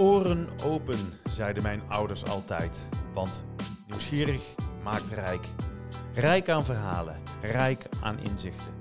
Oren 0.00 0.48
open, 0.64 0.98
zeiden 1.24 1.62
mijn 1.62 1.82
ouders 1.88 2.24
altijd. 2.24 2.88
Want 3.14 3.44
nieuwsgierig 3.86 4.42
maakt 4.82 5.10
rijk. 5.10 5.46
Rijk 6.14 6.48
aan 6.48 6.64
verhalen, 6.64 7.22
rijk 7.40 7.88
aan 8.02 8.18
inzichten. 8.18 8.74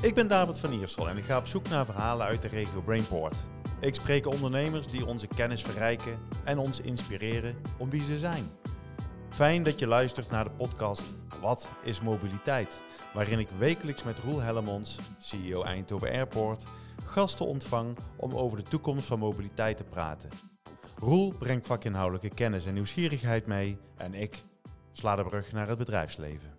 Ik 0.00 0.14
ben 0.14 0.28
David 0.28 0.58
van 0.58 0.72
Iersel 0.72 1.08
en 1.08 1.16
ik 1.16 1.24
ga 1.24 1.38
op 1.38 1.46
zoek 1.46 1.68
naar 1.68 1.84
verhalen 1.84 2.26
uit 2.26 2.42
de 2.42 2.48
regio 2.48 2.80
Brainport. 2.80 3.36
Ik 3.80 3.94
spreek 3.94 4.26
ondernemers 4.26 4.86
die 4.86 5.06
onze 5.06 5.26
kennis 5.26 5.62
verrijken 5.62 6.18
en 6.44 6.58
ons 6.58 6.80
inspireren 6.80 7.56
om 7.78 7.90
wie 7.90 8.02
ze 8.02 8.18
zijn. 8.18 8.50
Fijn 9.30 9.62
dat 9.62 9.78
je 9.78 9.86
luistert 9.86 10.30
naar 10.30 10.44
de 10.44 10.50
podcast 10.50 11.14
Wat 11.40 11.70
is 11.82 12.00
mobiliteit? 12.00 12.82
Waarin 13.14 13.38
ik 13.38 13.48
wekelijks 13.58 14.02
met 14.02 14.18
Roel 14.18 14.40
Hellemons, 14.40 14.98
CEO 15.18 15.62
Eindhoven 15.62 16.10
Airport, 16.10 16.64
gasten 17.16 17.46
ontvang 17.46 17.96
om 18.16 18.34
over 18.34 18.56
de 18.56 18.62
toekomst 18.62 19.06
van 19.06 19.18
mobiliteit 19.18 19.76
te 19.76 19.84
praten. 19.84 20.30
Roel 20.98 21.32
brengt 21.38 21.66
vakinhoudelijke 21.66 22.34
kennis 22.34 22.66
en 22.66 22.74
nieuwsgierigheid 22.74 23.46
mee 23.46 23.78
en 23.96 24.14
ik 24.14 24.42
sla 24.92 25.16
de 25.16 25.24
brug 25.24 25.52
naar 25.52 25.68
het 25.68 25.78
bedrijfsleven. 25.78 26.58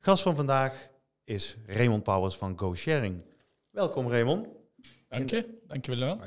Gast 0.00 0.22
van 0.22 0.36
vandaag 0.36 0.88
is 1.24 1.56
Raymond 1.66 2.02
Powers 2.02 2.36
van 2.36 2.58
GoSharing. 2.58 3.22
Welkom 3.70 4.08
Raymond. 4.08 4.48
Dank 5.08 5.30
je, 5.30 5.62
dank 5.66 5.86
je 5.86 5.96
wel. 5.96 6.20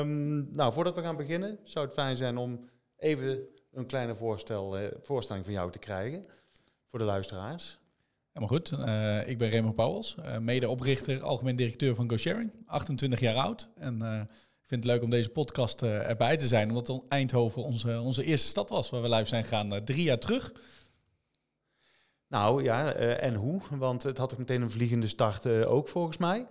Um, 0.00 0.50
nou, 0.52 0.72
voordat 0.72 0.94
we 0.94 1.02
gaan 1.02 1.16
beginnen, 1.16 1.58
zou 1.64 1.84
het 1.84 1.94
fijn 1.94 2.16
zijn 2.16 2.36
om 2.36 2.68
even 2.96 3.48
een 3.72 3.86
kleine 3.86 4.14
voorstel, 4.14 4.80
uh, 4.80 4.86
voorstelling 5.00 5.44
van 5.44 5.54
jou 5.54 5.70
te 5.70 5.78
krijgen 5.78 6.24
voor 6.90 6.98
de 6.98 7.04
luisteraars. 7.04 7.78
Helemaal 8.38 8.58
goed. 8.58 8.88
Uh, 8.88 9.28
ik 9.28 9.38
ben 9.38 9.50
Raymond 9.50 9.74
Pauwels, 9.74 10.16
uh, 10.18 10.38
medeoprichter, 10.38 11.22
algemeen 11.22 11.56
directeur 11.56 11.94
van 11.94 12.10
GoSharing, 12.10 12.50
28 12.66 13.20
jaar 13.20 13.34
oud. 13.34 13.68
En 13.76 13.94
ik 14.32 14.66
vind 14.66 14.84
het 14.84 14.92
leuk 14.92 15.02
om 15.02 15.10
deze 15.10 15.28
podcast 15.28 15.82
erbij 15.82 16.36
te 16.36 16.46
zijn, 16.46 16.68
omdat 16.68 17.04
Eindhoven 17.08 17.64
onze, 17.64 18.00
onze 18.00 18.24
eerste 18.24 18.48
stad 18.48 18.68
was 18.68 18.90
waar 18.90 19.02
we 19.02 19.08
live 19.08 19.24
zijn 19.24 19.44
gegaan 19.44 19.84
drie 19.84 20.02
jaar 20.02 20.18
terug. 20.18 20.52
Nou 22.28 22.62
ja, 22.62 22.92
en 22.92 23.34
hoe? 23.34 23.60
Want 23.70 24.02
het 24.02 24.18
had 24.18 24.32
ook 24.32 24.38
meteen 24.38 24.62
een 24.62 24.70
vliegende 24.70 25.08
start 25.08 25.46
ook 25.46 25.88
volgens 25.88 26.16
mij. 26.16 26.46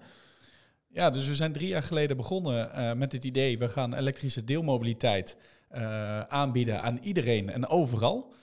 Ja, 0.88 1.10
dus 1.10 1.28
we 1.28 1.36
zijn 1.36 1.54
drie 1.54 1.68
jaar 1.68 1.84
geleden 1.84 2.18
begonnen 2.18 2.70
uh, 2.76 2.94
met 2.94 3.12
het 3.12 3.24
idee, 3.24 3.58
we 3.58 3.68
gaan 3.68 3.94
elektrische 3.94 4.44
deelmobiliteit 4.44 5.38
uh, 5.72 6.20
aanbieden 6.20 6.82
aan 6.82 6.98
iedereen 7.02 7.50
en 7.50 7.68
overal. 7.68 8.34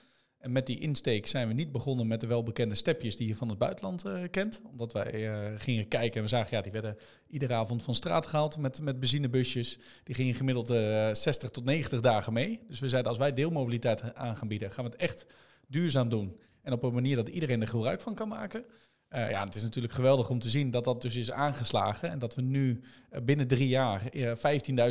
Met 0.47 0.65
die 0.65 0.79
insteek 0.79 1.27
zijn 1.27 1.47
we 1.47 1.53
niet 1.53 1.71
begonnen 1.71 2.07
met 2.07 2.21
de 2.21 2.27
welbekende 2.27 2.75
stepjes 2.75 3.15
die 3.15 3.27
je 3.27 3.35
van 3.35 3.49
het 3.49 3.57
buitenland 3.57 4.05
uh, 4.05 4.23
kent. 4.31 4.61
Omdat 4.71 4.93
wij 4.93 5.29
gingen 5.57 5.87
kijken 5.87 6.15
en 6.15 6.21
we 6.21 6.27
zagen, 6.27 6.57
ja, 6.57 6.63
die 6.63 6.71
werden 6.71 6.97
iedere 7.27 7.53
avond 7.53 7.83
van 7.83 7.95
straat 7.95 8.25
gehaald 8.25 8.57
met, 8.57 8.81
met 8.81 8.99
benzinebusjes. 8.99 9.77
Die 10.03 10.15
gingen 10.15 10.33
gemiddeld 10.33 10.67
60 11.17 11.49
tot 11.49 11.65
90 11.65 12.01
dagen 12.01 12.33
mee. 12.33 12.59
Dus 12.67 12.79
we 12.79 12.89
zeiden, 12.89 13.11
als 13.11 13.19
wij 13.19 13.33
deelmobiliteit 13.33 14.15
aan 14.15 14.37
gaan 14.37 14.47
bieden, 14.47 14.71
gaan 14.71 14.83
we 14.83 14.89
het 14.89 14.99
echt 14.99 15.25
duurzaam 15.67 16.09
doen. 16.09 16.39
En 16.61 16.73
op 16.73 16.83
een 16.83 16.93
manier 16.93 17.15
dat 17.15 17.29
iedereen 17.29 17.61
er 17.61 17.67
gebruik 17.67 18.01
van 18.01 18.15
kan 18.15 18.27
maken. 18.27 18.65
Ja, 19.09 19.43
het 19.43 19.55
is 19.55 19.63
natuurlijk 19.63 19.93
geweldig 19.93 20.29
om 20.29 20.39
te 20.39 20.49
zien 20.49 20.71
dat 20.71 20.83
dat 20.83 21.01
dus 21.01 21.15
is 21.15 21.31
aangeslagen. 21.31 22.09
En 22.09 22.19
dat 22.19 22.35
we 22.35 22.41
nu 22.41 22.81
binnen 23.23 23.47
drie 23.47 23.67
jaar 23.67 24.15
uh, 24.15 24.31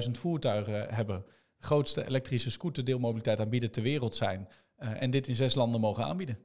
15.000 0.06 0.10
voertuigen 0.10 0.94
hebben. 0.94 1.24
Grootste 1.58 2.06
elektrische 2.06 2.50
scooterdeelmobiliteit 2.50 3.40
aanbieden 3.40 3.70
ter 3.70 3.82
wereld 3.82 4.14
zijn. 4.14 4.48
En 4.76 5.10
dit 5.10 5.28
in 5.28 5.34
zes 5.34 5.54
landen 5.54 5.80
mogen 5.80 6.04
aanbieden. 6.04 6.38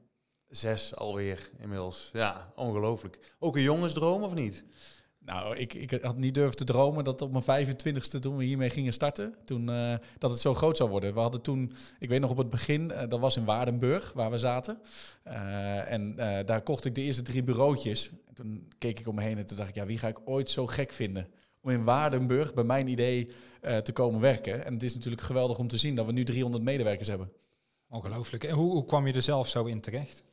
Zes 0.48 0.94
alweer 0.94 1.50
inmiddels. 1.58 2.10
Ja, 2.12 2.52
ongelooflijk. 2.56 3.34
Ook 3.38 3.56
een 3.56 3.62
jongensdroom 3.62 4.22
of 4.22 4.34
niet? 4.34 4.64
Nou, 5.24 5.56
ik, 5.56 5.74
ik 5.74 5.90
had 5.90 6.16
niet 6.16 6.34
durven 6.34 6.56
te 6.56 6.64
dromen 6.64 7.04
dat 7.04 7.22
op 7.22 7.46
mijn 7.46 7.66
25ste, 7.66 8.18
toen 8.20 8.36
we 8.36 8.44
hiermee 8.44 8.70
gingen 8.70 8.92
starten, 8.92 9.34
toen, 9.44 9.70
uh, 9.70 9.94
dat 10.18 10.30
het 10.30 10.40
zo 10.40 10.54
groot 10.54 10.76
zou 10.76 10.90
worden. 10.90 11.14
We 11.14 11.20
hadden 11.20 11.42
toen, 11.42 11.72
ik 11.98 12.08
weet 12.08 12.20
nog 12.20 12.30
op 12.30 12.36
het 12.36 12.50
begin, 12.50 12.90
uh, 12.90 13.02
dat 13.08 13.20
was 13.20 13.36
in 13.36 13.44
Waardenburg, 13.44 14.12
waar 14.12 14.30
we 14.30 14.38
zaten. 14.38 14.80
Uh, 15.26 15.92
en 15.92 16.16
daar 16.44 16.62
kocht 16.62 16.84
ik 16.84 16.94
de 16.94 17.00
eerste 17.00 17.22
drie 17.22 17.42
bureautjes. 17.42 18.10
En 18.26 18.34
toen 18.34 18.68
keek 18.78 19.00
ik 19.00 19.08
om 19.08 19.14
me 19.14 19.22
heen 19.22 19.38
en 19.38 19.46
toen 19.46 19.56
dacht 19.56 19.68
ik, 19.68 19.74
ja, 19.74 19.86
wie 19.86 19.98
ga 19.98 20.08
ik 20.08 20.20
ooit 20.24 20.50
zo 20.50 20.66
gek 20.66 20.92
vinden? 20.92 21.28
Om 21.60 21.70
in 21.70 21.84
Waardenburg 21.84 22.54
bij 22.54 22.64
mijn 22.64 22.86
idee 22.86 23.30
te 23.82 23.92
komen 23.92 24.20
werken. 24.20 24.64
En 24.64 24.72
het 24.72 24.82
is 24.82 24.94
natuurlijk 24.94 25.22
geweldig 25.22 25.58
om 25.58 25.68
te 25.68 25.76
zien 25.76 25.94
dat 25.94 26.06
we 26.06 26.12
nu 26.12 26.24
300 26.24 26.62
medewerkers 26.62 27.08
hebben. 27.08 27.32
Ongelooflijk. 27.90 28.44
En 28.44 28.54
hoe, 28.54 28.72
hoe 28.72 28.84
kwam 28.84 29.06
je 29.06 29.12
er 29.12 29.22
zelf 29.22 29.48
zo 29.48 29.64
in 29.64 29.80
terecht? 29.80 30.24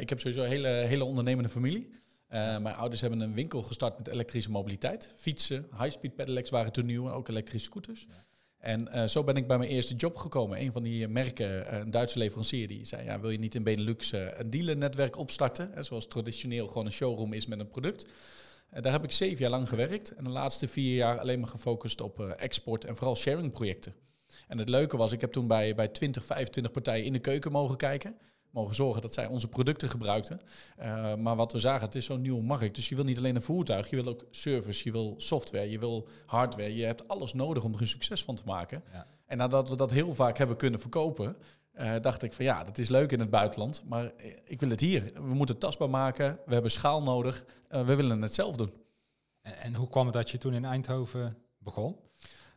ik 0.00 0.08
heb 0.08 0.20
sowieso 0.20 0.42
een 0.42 0.48
hele, 0.48 0.68
hele 0.68 1.04
ondernemende 1.04 1.48
familie. 1.48 1.90
Uh, 2.30 2.58
mijn 2.58 2.74
ouders 2.74 3.00
hebben 3.00 3.20
een 3.20 3.34
winkel 3.34 3.62
gestart 3.62 3.98
met 3.98 4.08
elektrische 4.08 4.50
mobiliteit. 4.50 5.12
Fietsen, 5.16 5.68
high-speed 5.78 6.14
pedelecs 6.14 6.50
waren 6.50 6.72
toen 6.72 6.86
nieuw 6.86 7.06
en 7.06 7.12
ook 7.12 7.28
elektrische 7.28 7.68
scooters. 7.68 8.06
En 8.58 8.88
uh, 8.94 9.04
zo 9.04 9.24
ben 9.24 9.36
ik 9.36 9.46
bij 9.46 9.58
mijn 9.58 9.70
eerste 9.70 9.94
job 9.94 10.16
gekomen. 10.16 10.60
Een 10.60 10.72
van 10.72 10.82
die 10.82 11.08
merken, 11.08 11.74
een 11.80 11.90
Duitse 11.90 12.18
leverancier, 12.18 12.68
die 12.68 12.84
zei... 12.84 13.04
Ja, 13.04 13.20
wil 13.20 13.30
je 13.30 13.38
niet 13.38 13.54
in 13.54 13.62
Benelux 13.62 14.12
een 14.12 14.50
dealernetwerk 14.50 15.16
opstarten? 15.16 15.84
zoals 15.84 16.06
traditioneel 16.06 16.66
gewoon 16.66 16.86
een 16.86 16.92
showroom 16.92 17.32
is 17.32 17.46
met 17.46 17.60
een 17.60 17.68
product. 17.68 18.06
daar 18.80 18.92
heb 18.92 19.04
ik 19.04 19.12
zeven 19.12 19.38
jaar 19.38 19.50
lang 19.50 19.68
gewerkt. 19.68 20.14
En 20.14 20.24
de 20.24 20.30
laatste 20.30 20.68
vier 20.68 20.94
jaar 20.94 21.18
alleen 21.18 21.40
maar 21.40 21.48
gefocust 21.48 22.00
op 22.00 22.20
export 22.20 22.84
en 22.84 22.96
vooral 22.96 23.16
sharing 23.16 23.52
projecten. 23.52 23.94
En 24.48 24.58
het 24.58 24.68
leuke 24.68 24.96
was, 24.96 25.12
ik 25.12 25.20
heb 25.20 25.32
toen 25.32 25.46
bij, 25.46 25.74
bij 25.74 25.88
20, 25.88 26.24
25 26.24 26.72
partijen 26.72 27.04
in 27.04 27.12
de 27.12 27.20
keuken 27.20 27.52
mogen 27.52 27.76
kijken 27.76 28.16
mogen 28.50 28.74
zorgen 28.74 29.02
dat 29.02 29.14
zij 29.14 29.26
onze 29.26 29.48
producten 29.48 29.88
gebruikten. 29.88 30.40
Uh, 30.78 31.14
maar 31.14 31.36
wat 31.36 31.52
we 31.52 31.58
zagen, 31.58 31.86
het 31.86 31.94
is 31.94 32.04
zo'n 32.04 32.20
nieuwe 32.20 32.42
markt. 32.42 32.74
Dus 32.74 32.88
je 32.88 32.94
wil 32.94 33.04
niet 33.04 33.18
alleen 33.18 33.36
een 33.36 33.42
voertuig, 33.42 33.90
je 33.90 33.96
wil 33.96 34.06
ook 34.06 34.24
service, 34.30 34.84
je 34.84 34.92
wil 34.92 35.14
software, 35.16 35.70
je 35.70 35.78
wil 35.78 36.08
hardware. 36.26 36.74
Je 36.74 36.84
hebt 36.84 37.08
alles 37.08 37.32
nodig 37.32 37.64
om 37.64 37.74
er 37.74 37.80
een 37.80 37.86
succes 37.86 38.24
van 38.24 38.34
te 38.34 38.42
maken. 38.44 38.82
Ja. 38.92 39.06
En 39.26 39.36
nadat 39.36 39.68
we 39.68 39.76
dat 39.76 39.90
heel 39.90 40.14
vaak 40.14 40.38
hebben 40.38 40.56
kunnen 40.56 40.80
verkopen, 40.80 41.36
uh, 41.78 41.94
dacht 42.00 42.22
ik 42.22 42.32
van 42.32 42.44
ja, 42.44 42.64
dat 42.64 42.78
is 42.78 42.88
leuk 42.88 43.12
in 43.12 43.20
het 43.20 43.30
buitenland, 43.30 43.82
maar 43.88 44.12
ik 44.44 44.60
wil 44.60 44.70
het 44.70 44.80
hier. 44.80 45.12
We 45.14 45.34
moeten 45.34 45.54
het 45.54 45.60
tastbaar 45.60 45.90
maken, 45.90 46.38
we 46.46 46.52
hebben 46.52 46.70
schaal 46.70 47.02
nodig, 47.02 47.44
uh, 47.70 47.84
we 47.84 47.94
willen 47.94 48.22
het 48.22 48.34
zelf 48.34 48.56
doen. 48.56 48.72
En, 49.42 49.58
en 49.58 49.74
hoe 49.74 49.88
kwam 49.88 50.04
het 50.04 50.14
dat 50.14 50.30
je 50.30 50.38
toen 50.38 50.54
in 50.54 50.64
Eindhoven 50.64 51.36
begon? 51.58 51.96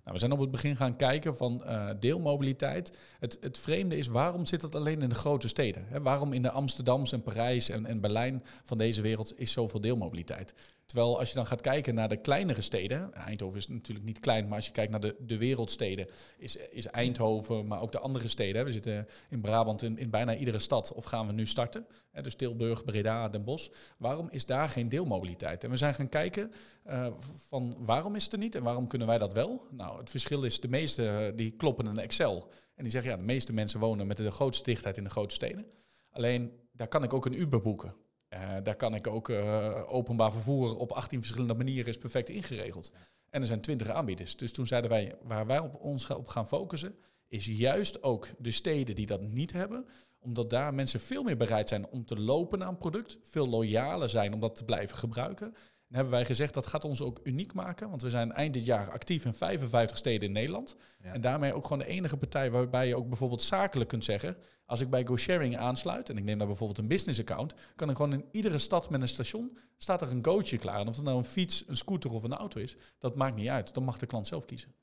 Nou, 0.04 0.14
we 0.14 0.20
zijn 0.20 0.32
op 0.32 0.40
het 0.40 0.52
begin 0.52 0.76
gaan 0.76 0.96
kijken 0.96 1.38
van 1.38 1.62
uh, 1.66 1.90
deelmobiliteit. 2.00 2.98
Het, 3.20 3.38
het 3.42 3.58
vreemde 3.58 3.98
is, 3.98 4.08
waarom 4.08 4.46
zit 4.46 4.62
dat 4.62 4.76
alleen 4.76 5.02
in 5.02 5.10
de 5.10 5.16
grote 5.16 5.48
steden? 5.48 6.04
Waarom 6.04 6.34
in 6.34 6.42
de 6.42 6.52
Amsterdams 6.52 7.12
en 7.12 7.22
Parijs 7.22 7.70
en, 7.70 7.86
en 7.86 8.00
Berlijn 8.00 8.44
van 8.64 8.78
deze 8.78 9.02
wereld 9.02 9.40
is 9.40 9.52
zoveel 9.52 9.82
deelmobiliteit? 9.82 10.54
Terwijl 10.92 11.20
als 11.20 11.30
je 11.30 11.36
dan 11.36 11.46
gaat 11.46 11.62
kijken 11.62 11.96
naar 11.96 12.10
de 12.10 12.22
kleinere 12.22 12.62
steden, 12.62 13.14
Eindhoven 13.14 13.58
is 13.58 13.68
natuurlijk 13.68 14.06
niet 14.06 14.20
klein, 14.20 14.48
maar 14.48 14.56
als 14.56 14.66
je 14.66 14.72
kijkt 14.72 14.92
naar 14.92 15.00
de, 15.00 15.16
de 15.20 15.38
wereldsteden, 15.38 16.08
is, 16.38 16.56
is 16.56 16.86
Eindhoven, 16.86 17.68
maar 17.68 17.82
ook 17.82 17.92
de 17.92 18.00
andere 18.00 18.28
steden. 18.28 18.66
We 18.66 18.72
zitten 18.72 19.08
in 19.30 19.42
Brabant 19.42 19.82
in, 19.82 19.98
in 19.98 20.10
bijna 20.10 20.36
iedere 20.36 20.60
stad, 20.60 20.94
of 20.94 21.06
gaan 21.06 21.28
we 21.28 21.34
nu 21.34 21.46
starten? 21.46 21.86
Dus 22.22 22.36
Tilburg, 22.36 22.84
Breda, 22.84 23.30
Den 23.30 23.44
Bosch. 23.44 23.72
Waarom 23.98 24.28
is 24.32 24.46
daar 24.46 24.70
geen 24.70 24.90
deelmobiliteit? 24.90 25.64
En 25.64 25.70
we 25.70 25.78
zijn 25.78 25.94
gaan 25.94 26.10
kijken 26.10 26.52
uh, 26.88 27.08
van 27.48 27.76
waarom 27.80 28.16
is 28.16 28.24
het 28.24 28.34
er 28.34 28.40
niet 28.40 28.56
en 28.56 28.64
waarom 28.64 28.88
kunnen 28.88 29.08
wij 29.08 29.18
dat 29.18 29.34
wel? 29.34 29.68
Nou, 29.70 30.00
het 30.00 30.10
verschil 30.10 30.44
is, 30.44 30.60
de 30.60 30.68
meeste 30.68 31.08
eh, 31.08 31.38
die 31.38 31.52
kloppen 31.52 31.86
een 31.86 32.00
Excel. 32.00 32.50
En 32.76 32.84
die 32.84 32.92
zeggen, 32.92 33.12
ja, 33.12 33.18
de 33.18 33.24
meeste 33.24 33.54
mensen 33.54 33.80
wonen 33.80 34.08
met 34.08 34.18
de 34.18 34.32
grootste 34.32 34.64
dichtheid 34.64 34.98
in 34.98 35.04
de 35.04 35.10
grote 35.10 35.36
steden. 35.36 35.66
Alleen, 36.12 36.52
daar 36.72 36.88
kan 36.88 37.04
ik 37.04 37.14
ook 37.14 37.26
een 37.26 37.40
Uber 37.40 37.62
boeken. 37.62 37.94
Uh, 38.34 38.40
daar 38.64 38.76
kan 38.76 38.96
ik 38.96 39.08
ook 39.08 39.30
uh, 39.30 39.82
openbaar 39.88 40.32
vervoer 40.32 40.78
op 40.78 40.92
18 40.92 41.20
verschillende 41.20 41.54
manieren 41.54 41.88
is 41.88 41.98
perfect 41.98 42.30
ingeregeld. 42.30 42.92
En 43.30 43.42
er 43.42 43.48
zijn 43.48 43.62
20 43.62 43.90
aanbieders. 43.90 44.36
Dus 44.36 44.52
toen 44.52 44.68
zeiden 44.68 44.90
wij, 44.90 45.16
waar 45.24 45.46
wij 45.46 45.60
op 45.60 45.76
ons 45.76 46.10
op 46.10 46.28
gaan 46.28 46.48
focussen, 46.48 46.96
is 47.28 47.46
juist 47.46 48.04
ook 48.04 48.28
de 48.38 48.52
steden 48.52 48.96
die 48.96 49.06
dat 49.06 49.22
niet 49.22 49.52
hebben. 49.52 49.86
Omdat 50.20 50.50
daar 50.50 50.74
mensen 50.74 51.00
veel 51.00 51.24
meer 51.24 51.38
bereid 51.38 51.70
zijn 51.70 51.88
om 51.88 52.06
te 52.06 52.20
lopen 52.20 52.60
naar 52.60 52.68
een 52.68 52.78
product. 52.78 53.18
Veel 53.22 53.48
loyaler 53.48 54.10
zijn 54.10 54.34
om 54.34 54.40
dat 54.40 54.56
te 54.56 54.66
blijven 54.66 54.98
gebruiken 54.98 55.54
hebben 55.92 56.14
wij 56.14 56.26
gezegd 56.26 56.54
dat 56.54 56.68
gaat 56.68 56.84
ons 56.84 57.02
ook 57.02 57.20
uniek 57.24 57.54
maken. 57.54 57.90
Want 57.90 58.02
we 58.02 58.10
zijn 58.10 58.32
eind 58.32 58.54
dit 58.54 58.66
jaar 58.66 58.92
actief 58.92 59.26
in 59.26 59.34
55 59.34 59.98
steden 59.98 60.28
in 60.28 60.34
Nederland. 60.34 60.76
En 61.02 61.22
daarmee 61.22 61.54
ook 61.54 61.64
gewoon 61.64 61.80
de 61.80 61.88
enige 61.88 62.18
partij 62.18 62.52
waarbij 62.52 62.88
je 62.88 62.96
ook 62.96 63.08
bijvoorbeeld 63.08 63.42
zakelijk 63.42 63.90
kunt 63.90 64.06
zeggen. 64.06 64.38
Als 64.66 64.82
ik 64.82 64.90
bij 64.90 65.06
GoSharing 65.06 65.58
aansluit 65.58 66.10
en 66.10 66.18
ik 66.18 66.24
neem 66.24 66.38
daar 66.38 66.48
bijvoorbeeld 66.48 66.80
een 66.80 66.88
business 66.88 67.20
account, 67.20 67.54
kan 67.76 67.90
ik 67.90 67.96
gewoon 67.96 68.14
in 68.14 68.26
iedere 68.32 68.58
stad 68.58 68.90
met 68.90 69.02
een 69.02 69.08
station 69.08 69.58
staat 69.78 70.02
er 70.02 70.12
een 70.12 70.26
gootje 70.26 70.58
klaar. 70.58 70.80
En 70.80 70.88
of 70.88 70.96
het 70.96 71.06
nou 71.06 71.18
een 71.18 71.24
fiets, 71.24 71.64
een 71.68 71.78
scooter 71.78 72.12
of 72.12 72.24
een 72.24 72.34
auto 72.34 72.60
is, 72.60 72.76
dat 73.00 73.16
maakt 73.16 73.36
niet 73.36 73.48
uit. 73.48 73.74
Dan 73.74 73.84
mag 73.84 73.98
de 73.98 74.06
klant 74.06 74.28
zelf 74.28 74.46
kiezen. 74.46 74.74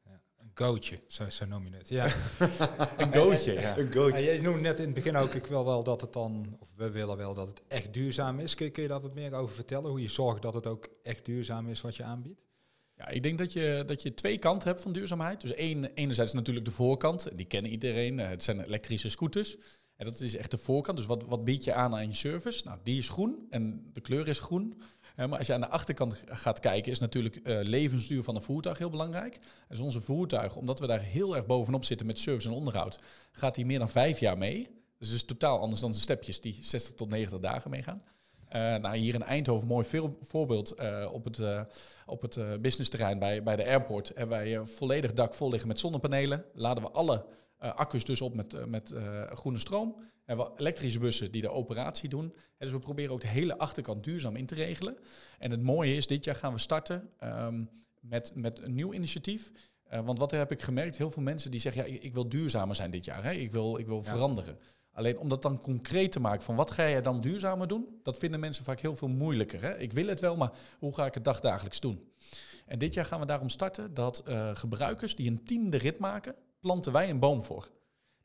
Een 0.58 0.64
gootje, 0.64 0.98
zo, 1.06 1.30
zo 1.30 1.46
noem 1.46 1.64
je 1.64 1.76
het. 1.76 1.88
Ja. 1.88 2.04
een 3.04 3.12
gootje, 3.12 3.52
ja. 3.52 3.78
Een 3.78 3.92
gootje. 3.92 4.24
Ja, 4.24 4.32
je 4.32 4.42
noemde 4.42 4.60
net 4.60 4.78
in 4.78 4.84
het 4.84 4.94
begin 4.94 5.16
ook, 5.16 5.34
ik 5.34 5.46
wil 5.46 5.64
wel 5.64 5.82
dat 5.82 6.00
het 6.00 6.12
dan, 6.12 6.56
of 6.58 6.72
we 6.76 6.90
willen 6.90 7.16
wel 7.16 7.34
dat 7.34 7.48
het 7.48 7.62
echt 7.68 7.94
duurzaam 7.94 8.38
is. 8.38 8.54
Kun 8.54 8.66
je, 8.66 8.72
kun 8.72 8.82
je 8.82 8.88
daar 8.88 9.00
wat 9.00 9.14
meer 9.14 9.32
over 9.32 9.54
vertellen? 9.54 9.90
Hoe 9.90 10.02
je 10.02 10.08
zorgt 10.08 10.42
dat 10.42 10.54
het 10.54 10.66
ook 10.66 10.88
echt 11.02 11.24
duurzaam 11.24 11.68
is 11.68 11.80
wat 11.80 11.96
je 11.96 12.02
aanbiedt? 12.02 12.46
Ja, 12.94 13.08
ik 13.08 13.22
denk 13.22 13.38
dat 13.38 13.52
je, 13.52 13.82
dat 13.86 14.02
je 14.02 14.14
twee 14.14 14.38
kanten 14.38 14.68
hebt 14.68 14.82
van 14.82 14.92
duurzaamheid. 14.92 15.40
Dus 15.40 15.54
één, 15.54 15.84
enerzijds 15.94 16.32
natuurlijk 16.32 16.66
de 16.66 16.72
voorkant, 16.72 17.28
die 17.36 17.46
kennen 17.46 17.70
iedereen. 17.70 18.18
Het 18.18 18.42
zijn 18.42 18.60
elektrische 18.60 19.10
scooters. 19.10 19.56
En 19.96 20.04
dat 20.04 20.20
is 20.20 20.36
echt 20.36 20.50
de 20.50 20.58
voorkant. 20.58 20.96
Dus 20.96 21.06
wat, 21.06 21.24
wat 21.24 21.44
bied 21.44 21.64
je 21.64 21.74
aan 21.74 21.94
aan 21.94 22.08
je 22.08 22.14
service? 22.14 22.64
Nou, 22.64 22.78
die 22.82 22.98
is 22.98 23.08
groen 23.08 23.46
en 23.50 23.90
de 23.92 24.00
kleur 24.00 24.28
is 24.28 24.38
groen. 24.38 24.82
Maar 25.26 25.38
als 25.38 25.46
je 25.46 25.52
aan 25.52 25.60
de 25.60 25.68
achterkant 25.68 26.22
gaat 26.26 26.60
kijken, 26.60 26.92
is 26.92 26.98
natuurlijk 26.98 27.40
uh, 27.42 27.58
levensduur 27.62 28.22
van 28.22 28.34
een 28.34 28.42
voertuig 28.42 28.78
heel 28.78 28.90
belangrijk. 28.90 29.38
Dus 29.68 29.78
onze 29.78 30.00
voertuig, 30.00 30.56
omdat 30.56 30.80
we 30.80 30.86
daar 30.86 31.00
heel 31.00 31.36
erg 31.36 31.46
bovenop 31.46 31.84
zitten 31.84 32.06
met 32.06 32.18
service 32.18 32.48
en 32.48 32.54
onderhoud, 32.54 32.98
gaat 33.32 33.54
die 33.54 33.66
meer 33.66 33.78
dan 33.78 33.88
vijf 33.88 34.18
jaar 34.18 34.38
mee. 34.38 34.68
Dus 34.98 35.12
is 35.12 35.24
totaal 35.24 35.58
anders 35.60 35.80
dan 35.80 35.90
de 35.90 35.96
stepjes 35.96 36.40
die 36.40 36.58
60 36.60 36.94
tot 36.94 37.10
90 37.10 37.40
dagen 37.40 37.70
meegaan. 37.70 38.02
Uh, 38.46 38.52
nou, 38.52 38.96
hier 38.96 39.14
in 39.14 39.22
Eindhoven, 39.22 39.68
mooi 39.68 39.84
veel 39.84 40.18
voorbeeld 40.20 40.80
uh, 40.80 41.08
op 41.12 41.24
het, 41.24 41.40
op 42.06 42.22
het 42.22 42.62
businessterrein 42.62 43.18
bij, 43.18 43.42
bij 43.42 43.56
de 43.56 43.64
airport. 43.64 44.12
Hebben 44.14 44.38
wij 44.38 44.66
volledig 44.66 45.12
dak 45.12 45.34
vol 45.34 45.50
liggen 45.50 45.68
met 45.68 45.78
zonnepanelen. 45.78 46.44
Laden 46.54 46.82
we 46.82 46.90
alle 46.90 47.24
accu's 47.58 48.04
dus 48.04 48.20
op 48.20 48.34
met, 48.34 48.66
met 48.66 48.92
groene 49.30 49.58
stroom. 49.58 49.96
Hebben 50.24 50.46
we 50.46 50.52
elektrische 50.60 50.98
bussen 50.98 51.30
die 51.30 51.42
de 51.42 51.50
operatie 51.50 52.08
doen. 52.08 52.24
En 52.24 52.32
dus 52.58 52.72
we 52.72 52.78
proberen 52.78 53.12
ook 53.12 53.20
de 53.20 53.26
hele 53.26 53.58
achterkant 53.58 54.04
duurzaam 54.04 54.36
in 54.36 54.46
te 54.46 54.54
regelen. 54.54 54.98
En 55.38 55.50
het 55.50 55.62
mooie 55.62 55.94
is, 55.94 56.06
dit 56.06 56.24
jaar 56.24 56.34
gaan 56.34 56.52
we 56.52 56.58
starten 56.58 57.10
um, 57.24 57.68
met, 58.00 58.32
met 58.34 58.62
een 58.62 58.74
nieuw 58.74 58.92
initiatief. 58.92 59.52
want 60.04 60.18
wat 60.18 60.30
heb 60.30 60.52
ik 60.52 60.62
gemerkt? 60.62 60.98
Heel 60.98 61.10
veel 61.10 61.22
mensen 61.22 61.50
die 61.50 61.60
zeggen, 61.60 61.82
ja, 61.82 61.94
ik, 61.94 62.02
ik 62.02 62.14
wil 62.14 62.28
duurzamer 62.28 62.74
zijn 62.74 62.90
dit 62.90 63.04
jaar. 63.04 63.24
Hè? 63.24 63.32
Ik 63.32 63.52
wil, 63.52 63.78
ik 63.78 63.86
wil 63.86 64.02
ja. 64.04 64.10
veranderen. 64.10 64.58
Alleen 64.92 65.18
om 65.18 65.28
dat 65.28 65.42
dan 65.42 65.60
concreet 65.60 66.12
te 66.12 66.20
maken 66.20 66.42
van 66.42 66.56
wat 66.56 66.70
ga 66.70 66.84
je 66.84 67.00
dan 67.00 67.20
duurzamer 67.20 67.68
doen, 67.68 68.00
dat 68.02 68.18
vinden 68.18 68.40
mensen 68.40 68.64
vaak 68.64 68.80
heel 68.80 68.96
veel 68.96 69.08
moeilijker. 69.08 69.62
Hè? 69.62 69.78
Ik 69.78 69.92
wil 69.92 70.06
het 70.06 70.20
wel, 70.20 70.36
maar 70.36 70.50
hoe 70.78 70.94
ga 70.94 71.06
ik 71.06 71.14
het 71.14 71.24
dagdagelijks 71.24 71.80
doen? 71.80 72.12
En 72.66 72.78
dit 72.78 72.94
jaar 72.94 73.04
gaan 73.04 73.20
we 73.20 73.26
daarom 73.26 73.48
starten 73.48 73.94
dat 73.94 74.22
uh, 74.28 74.50
gebruikers 74.54 75.14
die 75.14 75.30
een 75.30 75.44
tiende 75.44 75.78
rit 75.78 75.98
maken, 75.98 76.34
planten 76.60 76.92
wij 76.92 77.10
een 77.10 77.18
boom 77.18 77.42
voor. 77.42 77.70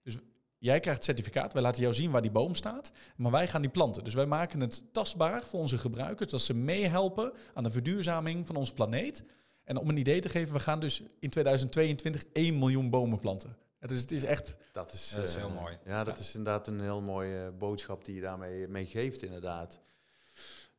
Dus 0.04 0.18
jij 0.58 0.80
krijgt 0.80 1.06
het 1.06 1.18
certificaat, 1.18 1.54
wij 1.54 1.62
laten 1.62 1.82
jou 1.82 1.94
zien 1.94 2.12
waar 2.12 2.22
die 2.22 2.32
boom 2.32 2.56
staat, 2.56 2.92
maar 3.16 3.32
wij 3.32 3.48
gaan 3.48 3.62
die 3.62 3.72
planten. 3.72 4.04
Dus 4.04 4.14
wij 4.14 4.26
maken 4.26 4.60
het 4.60 4.94
tastbaar 4.94 5.44
voor 5.44 5.60
onze 5.60 5.78
gebruikers, 5.78 6.32
dat 6.32 6.42
ze 6.42 6.54
meehelpen 6.54 7.34
aan 7.54 7.64
de 7.64 7.72
verduurzaming 7.72 8.48
van 8.48 8.56
onze 8.56 8.74
planeet. 8.74 9.24
En 9.64 9.78
om 9.78 9.90
een 9.90 9.98
idee 9.98 10.22
te 10.22 10.30
geven, 10.30 10.54
we 10.54 10.60
gaan 10.60 10.80
dus 10.80 11.04
in 11.20 11.30
2022 11.30 12.24
1 12.34 12.60
miljoen 12.60 12.90
bomen 12.90 13.20
planten. 13.20 13.58
Dus 13.80 14.02
het 14.02 14.12
is 14.12 14.24
echt... 14.24 14.56
Dat 14.72 14.94
is, 14.94 15.14
dat 15.16 15.24
is 15.24 15.36
heel 15.36 15.50
mooi. 15.50 15.78
Ja, 15.86 16.04
dat 16.04 16.20
is 16.20 16.36
inderdaad 16.36 16.68
een 16.68 16.82
heel 16.82 17.02
mooie 17.02 17.52
boodschap 17.52 18.06
die 18.06 18.16
je 18.16 18.22
daarmee 18.22 18.68
mee 18.68 18.86
geeft, 18.86 19.24
inderdaad. 19.24 19.82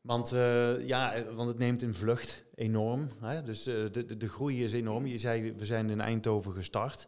Want, 0.04 0.32
uh, 0.32 0.86
ja, 0.86 1.24
want 1.34 1.48
het 1.48 1.58
neemt 1.58 1.82
in 1.82 1.94
vlucht 1.94 2.44
enorm. 2.54 3.08
Hè? 3.20 3.42
Dus 3.42 3.68
uh, 3.68 3.74
de, 3.74 4.04
de, 4.04 4.16
de, 4.16 4.28
groei 4.28 4.64
is 4.64 4.72
enorm. 4.72 5.06
Je 5.06 5.18
zei, 5.18 5.52
we 5.52 5.64
zijn 5.64 5.90
in 5.90 6.00
Eindhoven 6.00 6.52
gestart. 6.52 7.06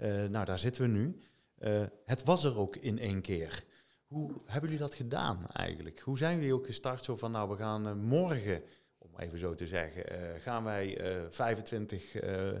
Uh, 0.00 0.24
nou, 0.24 0.44
daar 0.44 0.58
zitten 0.58 0.82
we 0.82 0.88
nu. 0.88 1.20
het 2.04 2.24
was 2.24 2.44
er 2.44 2.58
ook 2.58 2.76
in 2.76 2.98
één 2.98 3.20
keer. 3.20 3.64
Hoe 4.06 4.30
hebben 4.44 4.70
jullie 4.70 4.86
dat 4.86 4.94
gedaan 4.94 5.46
eigenlijk? 5.52 6.00
Hoe 6.00 6.18
zijn 6.18 6.36
jullie 6.36 6.54
ook 6.54 6.66
gestart? 6.66 7.04
Zo 7.04 7.16
van, 7.16 7.30
nou, 7.30 7.48
we 7.48 7.56
gaan 7.56 7.98
morgen, 7.98 8.62
om 8.98 9.10
even 9.16 9.38
zo 9.38 9.54
te 9.54 9.66
zeggen, 9.66 10.04
gaan 10.40 10.64
wij 10.64 10.98
25 11.30 12.22
uh, 12.22 12.52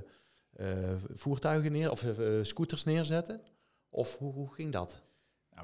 voertuigen 1.12 1.72
neer 1.72 1.90
of 1.90 2.04
scooters 2.42 2.84
neerzetten? 2.84 3.40
Of 3.88 4.18
hoe, 4.18 4.32
hoe 4.32 4.54
ging 4.54 4.72
dat? 4.72 5.02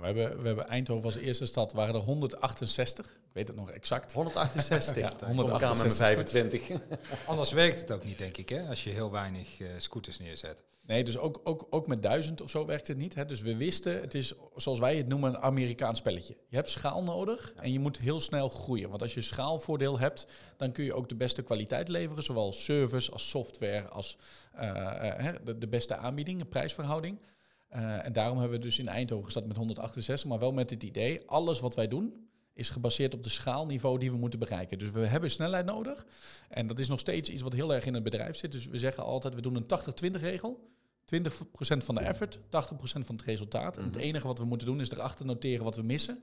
Nou, 0.01 0.15
we, 0.15 0.21
hebben, 0.21 0.41
we 0.41 0.47
hebben 0.47 0.69
Eindhoven 0.69 1.05
als 1.05 1.17
eerste 1.17 1.47
stad, 1.47 1.73
waren 1.73 1.95
er 1.95 2.01
168. 2.01 3.07
Ik 3.07 3.13
weet 3.33 3.49
het 3.49 3.57
nog 3.57 3.71
exact. 3.71 4.13
168? 4.13 4.97
ja, 5.21 5.27
168. 5.27 6.31
25. 6.31 6.71
Anders 7.27 7.53
werkt 7.53 7.81
het 7.81 7.93
ook 7.93 8.05
niet, 8.05 8.19
denk 8.19 8.37
ik, 8.37 8.49
hè, 8.49 8.69
als 8.69 8.85
je 8.85 8.91
heel 8.91 9.11
weinig 9.11 9.61
uh, 9.61 9.69
scooters 9.77 10.19
neerzet. 10.19 10.65
Nee, 10.87 11.05
dus 11.05 11.19
ook, 11.19 11.41
ook, 11.45 11.67
ook 11.71 11.87
met 11.87 12.03
duizend 12.03 12.41
of 12.41 12.51
zo 12.51 12.67
werkt 12.67 12.89
het 12.89 12.97
niet. 12.97 13.15
Hè. 13.15 13.25
Dus 13.25 13.41
we 13.41 13.57
wisten, 13.57 14.01
het 14.01 14.15
is 14.15 14.33
zoals 14.57 14.79
wij 14.79 14.97
het 14.97 15.09
noemen, 15.09 15.35
een 15.35 15.41
Amerikaans 15.41 15.99
spelletje. 15.99 16.37
Je 16.49 16.57
hebt 16.57 16.71
schaal 16.71 17.03
nodig 17.03 17.53
en 17.53 17.73
je 17.73 17.79
moet 17.79 17.99
heel 17.99 18.21
snel 18.21 18.49
groeien. 18.49 18.89
Want 18.89 19.03
als 19.03 19.15
je 19.15 19.21
schaalvoordeel 19.21 19.99
hebt, 19.99 20.27
dan 20.57 20.73
kun 20.73 20.85
je 20.85 20.95
ook 20.95 21.09
de 21.09 21.15
beste 21.15 21.43
kwaliteit 21.43 21.89
leveren. 21.89 22.23
Zowel 22.23 22.53
service 22.53 23.11
als 23.11 23.29
software 23.29 23.89
als 23.89 24.17
uh, 24.57 24.63
uh, 24.63 25.29
de, 25.45 25.59
de, 25.59 25.69
beste 25.69 25.97
aanbieding, 25.97 26.39
de 26.39 26.45
prijsverhouding. 26.45 27.19
Uh, 27.77 28.05
en 28.05 28.13
daarom 28.13 28.39
hebben 28.39 28.59
we 28.59 28.65
dus 28.65 28.79
in 28.79 28.89
Eindhoven 28.89 29.25
gestart 29.25 29.47
met 29.47 29.57
168, 29.57 30.29
maar 30.29 30.39
wel 30.39 30.53
met 30.53 30.71
het 30.71 30.83
idee, 30.83 31.23
alles 31.27 31.61
wat 31.61 31.75
wij 31.75 31.89
doen 31.89 32.29
is 32.53 32.71
gebaseerd 32.71 33.15
op 33.15 33.23
de 33.23 33.29
schaalniveau 33.29 33.99
die 33.99 34.11
we 34.11 34.17
moeten 34.17 34.39
bereiken. 34.39 34.79
Dus 34.79 34.91
we 34.91 35.01
hebben 35.01 35.31
snelheid 35.31 35.65
nodig. 35.65 36.07
En 36.49 36.67
dat 36.67 36.79
is 36.79 36.89
nog 36.89 37.01
steeds 37.01 37.29
iets 37.29 37.43
wat 37.43 37.53
heel 37.53 37.75
erg 37.75 37.87
in 37.87 37.95
het 37.95 38.03
bedrijf 38.03 38.37
zit. 38.37 38.53
Dus 38.53 38.67
we 38.67 38.79
zeggen 38.79 39.05
altijd, 39.05 39.35
we 39.35 39.41
doen 39.41 39.57
een 39.57 40.15
80-20 40.17 40.21
regel. 40.21 40.73
20% 41.15 41.27
van 41.59 41.95
de 41.95 42.01
effort, 42.01 42.39
80% 42.39 42.41
van 42.81 43.03
het 43.07 43.23
resultaat. 43.23 43.77
En 43.77 43.85
het 43.85 43.95
mhm. 43.95 44.05
enige 44.05 44.27
wat 44.27 44.39
we 44.39 44.45
moeten 44.45 44.67
doen 44.67 44.81
is 44.81 44.91
erachter 44.91 45.27
noteren 45.27 45.65
wat 45.65 45.77
we 45.77 45.83
missen 45.83 46.23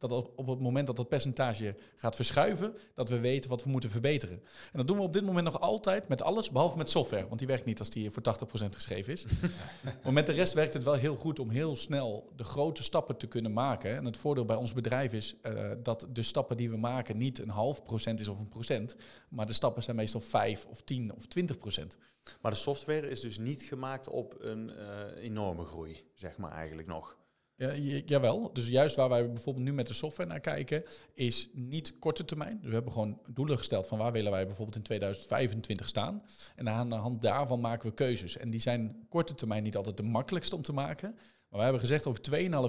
dat 0.00 0.32
op, 0.36 0.46
het 0.46 0.60
moment 0.60 0.86
dat 0.86 0.96
dat 0.96 1.08
percentage 1.08 1.76
gaat 1.96 2.16
verschuiven, 2.16 2.74
dat 2.94 3.08
we 3.08 3.20
weten 3.20 3.50
wat 3.50 3.64
we 3.64 3.70
moeten 3.70 3.90
verbeteren. 3.90 4.42
En 4.72 4.78
dat 4.78 4.86
doen 4.86 4.96
we 4.96 5.02
op 5.02 5.12
dit 5.12 5.24
moment 5.24 5.44
nog 5.44 5.60
altijd 5.60 6.08
met 6.08 6.22
alles, 6.22 6.50
behalve 6.50 6.76
met 6.76 6.90
software, 6.90 7.26
want 7.26 7.38
die 7.38 7.48
werkt 7.48 7.64
niet 7.64 7.78
als 7.78 7.90
die 7.90 8.10
voor 8.10 8.22
80% 8.22 8.68
geschreven 8.70 9.12
is. 9.12 9.24
maar 10.04 10.12
met 10.12 10.26
de 10.26 10.32
rest 10.32 10.52
werkt 10.52 10.72
het 10.72 10.82
wel 10.82 10.94
heel 10.94 11.16
goed 11.16 11.38
om 11.38 11.50
heel 11.50 11.76
snel 11.76 12.32
de 12.36 12.44
grote 12.44 12.82
stappen 12.82 13.16
te 13.16 13.26
kunnen 13.26 13.52
maken. 13.52 13.96
En 13.96 14.04
het 14.04 14.16
voordeel 14.16 14.44
bij 14.44 14.56
ons 14.56 14.72
bedrijf 14.72 15.12
is 15.12 15.36
uh, 15.42 15.70
dat 15.82 16.06
de 16.12 16.22
stappen 16.22 16.56
die 16.56 16.70
we 16.70 16.76
maken 16.76 17.16
niet 17.16 17.38
een 17.38 17.48
half 17.48 17.82
procent 17.82 18.20
is 18.20 18.28
of 18.28 18.38
een 18.38 18.48
procent, 18.48 18.96
maar 19.28 19.46
de 19.46 19.52
stappen 19.52 19.82
zijn 19.82 19.96
meestal 19.96 20.20
5 20.20 20.66
of 20.66 20.82
10 20.82 21.14
of 21.14 21.26
20 21.26 21.58
procent. 21.58 21.96
Maar 22.40 22.50
de 22.50 22.56
software 22.56 23.08
is 23.08 23.20
dus 23.20 23.38
niet 23.38 23.62
gemaakt 23.62 24.08
op 24.08 24.36
een 24.38 24.70
uh, 24.70 25.22
enorme 25.24 25.64
groei, 25.64 26.04
zeg 26.14 26.36
maar 26.36 26.52
eigenlijk 26.52 26.88
nog. 26.88 27.18
Ja, 27.60 27.74
jawel. 28.06 28.52
Dus 28.52 28.68
juist 28.68 28.96
waar 28.96 29.08
wij 29.08 29.26
bijvoorbeeld 29.26 29.64
nu 29.64 29.72
met 29.72 29.86
de 29.86 29.94
software 29.94 30.28
naar 30.28 30.40
kijken, 30.40 30.84
is 31.12 31.48
niet 31.52 31.98
korte 31.98 32.24
termijn. 32.24 32.58
Dus 32.60 32.68
we 32.68 32.74
hebben 32.74 32.92
gewoon 32.92 33.20
doelen 33.30 33.58
gesteld 33.58 33.86
van 33.86 33.98
waar 33.98 34.12
willen 34.12 34.30
wij 34.30 34.46
bijvoorbeeld 34.46 34.76
in 34.76 34.82
2025 34.82 35.88
staan. 35.88 36.22
En 36.56 36.68
aan 36.68 36.88
de 36.88 36.94
hand 36.94 37.22
daarvan 37.22 37.60
maken 37.60 37.88
we 37.88 37.94
keuzes. 37.94 38.36
En 38.36 38.50
die 38.50 38.60
zijn 38.60 39.06
korte 39.08 39.34
termijn 39.34 39.62
niet 39.62 39.76
altijd 39.76 39.96
de 39.96 40.02
makkelijkste 40.02 40.56
om 40.56 40.62
te 40.62 40.72
maken. 40.72 41.10
Maar 41.14 41.58
we 41.58 41.62
hebben 41.62 41.80
gezegd 41.80 42.06
over 42.06 42.20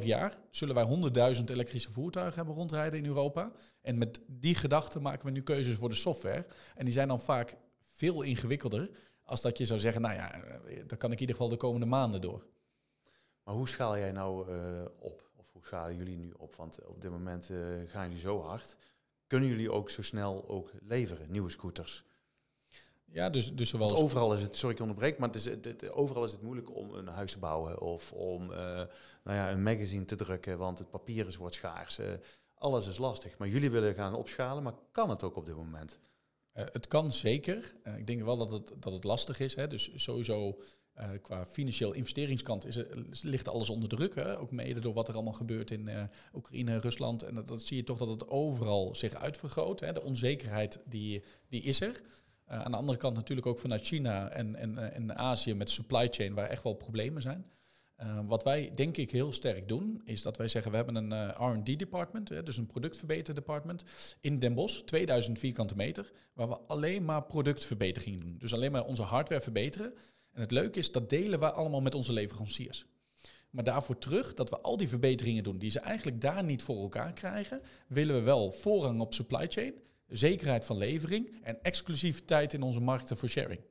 2,5 0.02 0.06
jaar 0.06 0.38
zullen 0.50 0.76
wij 0.76 1.36
100.000 1.36 1.44
elektrische 1.44 1.92
voertuigen 1.92 2.36
hebben 2.36 2.56
rondrijden 2.56 3.00
in 3.00 3.06
Europa. 3.06 3.52
En 3.82 3.98
met 3.98 4.20
die 4.28 4.56
gedachte 4.56 5.00
maken 5.00 5.26
we 5.26 5.32
nu 5.32 5.42
keuzes 5.42 5.76
voor 5.76 5.90
de 5.90 5.96
software. 5.96 6.46
En 6.76 6.86
die 6.86 6.94
zijn 6.94 7.08
dan 7.08 7.22
vaak 7.22 7.58
veel 7.80 8.22
ingewikkelder 8.22 8.90
als 9.24 9.42
dat 9.42 9.58
je 9.58 9.66
zou 9.66 9.80
zeggen, 9.80 10.02
nou 10.02 10.14
ja, 10.14 10.34
eh, 10.34 10.78
dan 10.88 10.98
kan 10.98 11.12
ik 11.12 11.16
in 11.16 11.22
ieder 11.22 11.36
geval 11.36 11.50
de 11.50 11.58
komende 11.58 11.86
maanden 11.86 12.22
door. 12.22 12.46
Maar 13.44 13.56
hoe 13.56 13.68
schaal 13.68 13.98
jij 13.98 14.12
nou 14.12 14.52
uh, 14.52 14.86
op? 15.00 15.32
Of 15.36 15.52
hoe 15.52 15.64
schalen 15.64 15.96
jullie 15.96 16.18
nu 16.18 16.34
op? 16.38 16.56
Want 16.56 16.86
op 16.86 17.02
dit 17.02 17.12
moment 17.12 17.50
uh, 17.50 17.58
gaan 17.86 18.04
jullie 18.04 18.20
zo 18.20 18.42
hard. 18.42 18.75
Kunnen 19.27 19.50
jullie 19.50 19.72
ook 19.72 19.89
zo 19.89 20.01
snel 20.01 20.48
ook 20.50 20.72
leveren, 20.82 21.32
nieuwe 21.32 21.50
scooters? 21.50 22.04
Ja, 23.06 23.30
dus, 23.30 23.56
dus 23.56 23.70
zowel... 23.70 23.88
Want 23.88 24.01
overal 24.01 24.34
is 24.34 24.42
het, 24.42 24.58
sorry 24.58 24.75
ik 24.75 24.82
onderbreek, 24.82 25.18
maar 25.18 25.27
het 25.27 25.38
is, 25.38 25.46
het, 25.46 25.89
overal 25.89 26.24
is 26.24 26.32
het 26.32 26.42
moeilijk 26.42 26.75
om 26.75 26.94
een 26.94 27.08
huis 27.08 27.32
te 27.32 27.39
bouwen 27.39 27.82
of 27.82 28.13
om 28.13 28.42
uh, 28.51 28.58
nou 29.24 29.38
ja, 29.38 29.51
een 29.51 29.63
magazine 29.63 30.06
te 30.06 30.15
drukken, 30.15 30.58
want 30.58 30.77
het 30.77 30.89
papier 30.89 31.27
is 31.27 31.38
wordt 31.38 31.56
schaars. 31.56 32.00
alles 32.56 32.88
is 32.88 32.98
lastig. 32.98 33.38
Maar 33.38 33.48
jullie 33.48 33.72
willen 33.72 33.96
gaan 33.96 34.13
opschalen, 34.13 34.63
maar 34.63 34.74
kan 34.92 35.10
het 35.10 35.24
ook 35.24 35.36
op 35.36 35.46
dit 35.46 35.56
moment? 35.56 36.00
het 36.51 36.88
kan 36.88 37.12
zeker. 37.12 37.75
ik 37.98 38.08
denk 38.08 38.24
wel 38.24 38.38
dat 38.38 38.51
het, 38.51 38.72
dat 38.80 38.94
het 38.94 39.04
lastig 39.04 39.39
is. 39.39 39.56
Hè. 39.56 39.68
Dus 39.68 39.92
sowieso 39.96 40.58
uh, 41.01 41.08
qua 41.22 41.46
financieel 41.46 41.93
investeringskant 41.93 42.65
is, 42.65 42.77
ligt 43.22 43.48
alles 43.48 43.70
onder 43.70 43.89
druk. 43.89 44.15
Hè? 44.15 44.39
Ook 44.39 44.51
mede 44.51 44.79
door 44.79 44.93
wat 44.93 45.08
er 45.08 45.13
allemaal 45.13 45.34
gebeurt 45.34 45.72
in 45.72 45.88
uh, 45.88 46.03
Oekraïne, 46.34 46.77
Rusland. 46.77 47.24
En 47.24 47.36
dat, 47.36 47.62
zie 47.62 47.77
je 47.77 47.84
toch 47.84 47.98
dat 47.98 48.08
het 48.08 48.27
overal 48.27 48.96
zich 48.96 49.15
uitvergroot. 49.15 49.79
Hè? 49.79 49.93
De 49.93 50.03
onzekerheid 50.03 50.79
die, 50.86 51.24
die 51.50 51.62
is 51.62 51.81
er. 51.81 52.01
Uh, 52.50 52.62
aan 52.62 52.72
de 52.72 52.77
andere 52.77 52.98
kant 52.98 53.15
natuurlijk 53.15 53.48
ook 53.48 53.60
vanuit 53.60 53.86
China 53.86 54.29
en, 54.29 54.55
en, 54.55 55.17
Azië 55.17 55.53
met 55.53 55.70
supply 55.70 56.08
chain, 56.12 56.34
waar 56.34 56.50
echt 56.50 56.63
wel 56.63 56.74
problemen 56.74 57.22
zijn. 57.22 57.46
wat 58.27 58.43
wij 58.43 58.72
denk 58.75 58.98
ik 58.98 59.12
heel 59.12 59.34
sterk 59.34 59.67
doen, 59.67 60.01
is 60.05 60.22
dat 60.22 60.38
wij 60.38 60.48
zeggen, 60.48 60.72
we 60.72 60.77
hebben 60.77 60.96
een 60.96 61.29
R&D 61.29 61.79
department, 61.79 62.46
dus 62.46 62.58
een 62.58 62.65
productverbeterdepartment 62.65 63.84
in 64.20 64.39
Den 64.39 64.53
Bosch, 64.53 64.79
2000 64.79 65.39
vierkante 65.39 65.75
meter, 65.75 66.12
waar 66.34 66.50
we 66.50 66.60
alleen 66.67 67.05
maar 67.05 67.24
productverbeteringen 67.24 68.20
doen. 68.20 68.36
Dus 68.38 68.53
alleen 68.53 68.72
maar 68.72 68.86
onze 68.86 69.03
hardware 69.03 69.41
verbeteren. 69.41 69.93
En 70.34 70.42
het 70.42 70.52
leuke 70.52 70.80
is, 70.80 70.92
dat 70.92 71.10
delen 71.10 71.40
we 71.40 71.52
allemaal 71.52 71.82
met 71.82 71.96
onze 71.96 72.14
leveranciers. 72.14 72.86
Maar 73.50 73.64
daarvoor 73.64 73.98
terug, 73.98 74.34
dat 74.34 74.50
we 74.50 74.60
al 74.60 74.78
die 74.78 74.90
verbeteringen 74.90 75.44
doen 75.44 75.58
die 75.58 75.72
ze 75.72 75.80
eigenlijk 75.80 76.22
daar 76.22 76.44
niet 76.44 76.64
voor 76.64 76.82
elkaar 76.82 77.14
krijgen, 77.14 77.62
willen 77.88 78.16
we 78.16 78.22
wel 78.22 78.52
voorrang 78.52 79.00
op 79.00 79.14
supply 79.14 79.48
chain, 79.48 79.74
zekerheid 80.08 80.66
van 80.66 80.78
levering 80.78 81.44
en 81.44 81.64
exclusiviteit 81.64 82.54
in 82.54 82.62
onze 82.62 82.80
markten 82.80 83.18
voor 83.18 83.30
sharing. 83.30 83.62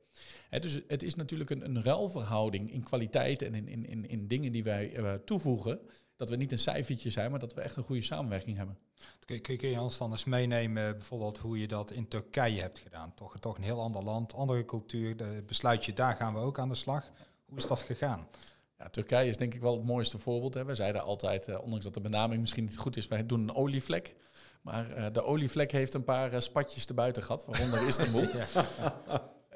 dus 0.49 0.79
het 0.87 1.03
is 1.03 1.15
natuurlijk 1.15 1.49
een, 1.49 1.65
een 1.65 1.83
ruilverhouding 1.83 2.71
in 2.71 2.83
kwaliteit 2.83 3.41
en 3.41 3.55
in, 3.55 3.67
in, 3.67 3.85
in, 3.85 4.09
in 4.09 4.27
dingen 4.27 4.51
die 4.51 4.63
wij 4.63 4.97
uh, 4.97 5.13
toevoegen. 5.13 5.79
Dat 6.21 6.29
we 6.29 6.35
niet 6.35 6.51
een 6.51 6.59
cijfertje 6.59 7.09
zijn, 7.09 7.31
maar 7.31 7.39
dat 7.39 7.53
we 7.53 7.61
echt 7.61 7.75
een 7.75 7.83
goede 7.83 8.01
samenwerking 8.01 8.57
hebben. 8.57 8.77
Kun, 9.25 9.41
kun, 9.41 9.57
kun 9.57 9.69
je 9.69 9.81
ons 9.81 9.97
dan 9.97 10.11
eens 10.11 10.23
meenemen, 10.23 10.97
bijvoorbeeld 10.97 11.37
hoe 11.37 11.59
je 11.59 11.67
dat 11.67 11.91
in 11.91 12.07
Turkije 12.07 12.61
hebt 12.61 12.79
gedaan? 12.79 13.13
Toch, 13.15 13.39
toch 13.39 13.57
een 13.57 13.63
heel 13.63 13.81
ander 13.81 14.03
land, 14.03 14.33
andere 14.33 14.65
cultuur. 14.65 15.17
De 15.17 15.43
besluit 15.47 15.85
je, 15.85 15.93
daar 15.93 16.13
gaan 16.13 16.33
we 16.33 16.39
ook 16.39 16.59
aan 16.59 16.69
de 16.69 16.75
slag. 16.75 17.11
Hoe 17.45 17.57
is 17.57 17.67
dat 17.67 17.79
gegaan? 17.79 18.27
Ja, 18.77 18.89
Turkije 18.89 19.29
is 19.29 19.37
denk 19.37 19.53
ik 19.53 19.61
wel 19.61 19.73
het 19.73 19.85
mooiste 19.85 20.17
voorbeeld. 20.17 20.53
Hè. 20.53 20.65
We 20.65 20.75
zeiden 20.75 21.03
altijd, 21.03 21.47
uh, 21.47 21.61
ondanks 21.61 21.85
dat 21.85 21.93
de 21.93 22.01
benaming 22.01 22.41
misschien 22.41 22.63
niet 22.63 22.77
goed 22.77 22.97
is, 22.97 23.07
wij 23.07 23.25
doen 23.25 23.39
een 23.39 23.55
olievlek. 23.55 24.15
Maar 24.61 24.97
uh, 24.97 25.05
de 25.11 25.23
olievlek 25.23 25.71
heeft 25.71 25.93
een 25.93 26.03
paar 26.03 26.33
uh, 26.33 26.39
spatjes 26.39 26.85
erbuiten 26.85 27.23
gehad, 27.23 27.45
waaronder 27.45 27.87
Istanbul. 27.87 28.27
ja. 28.35 28.47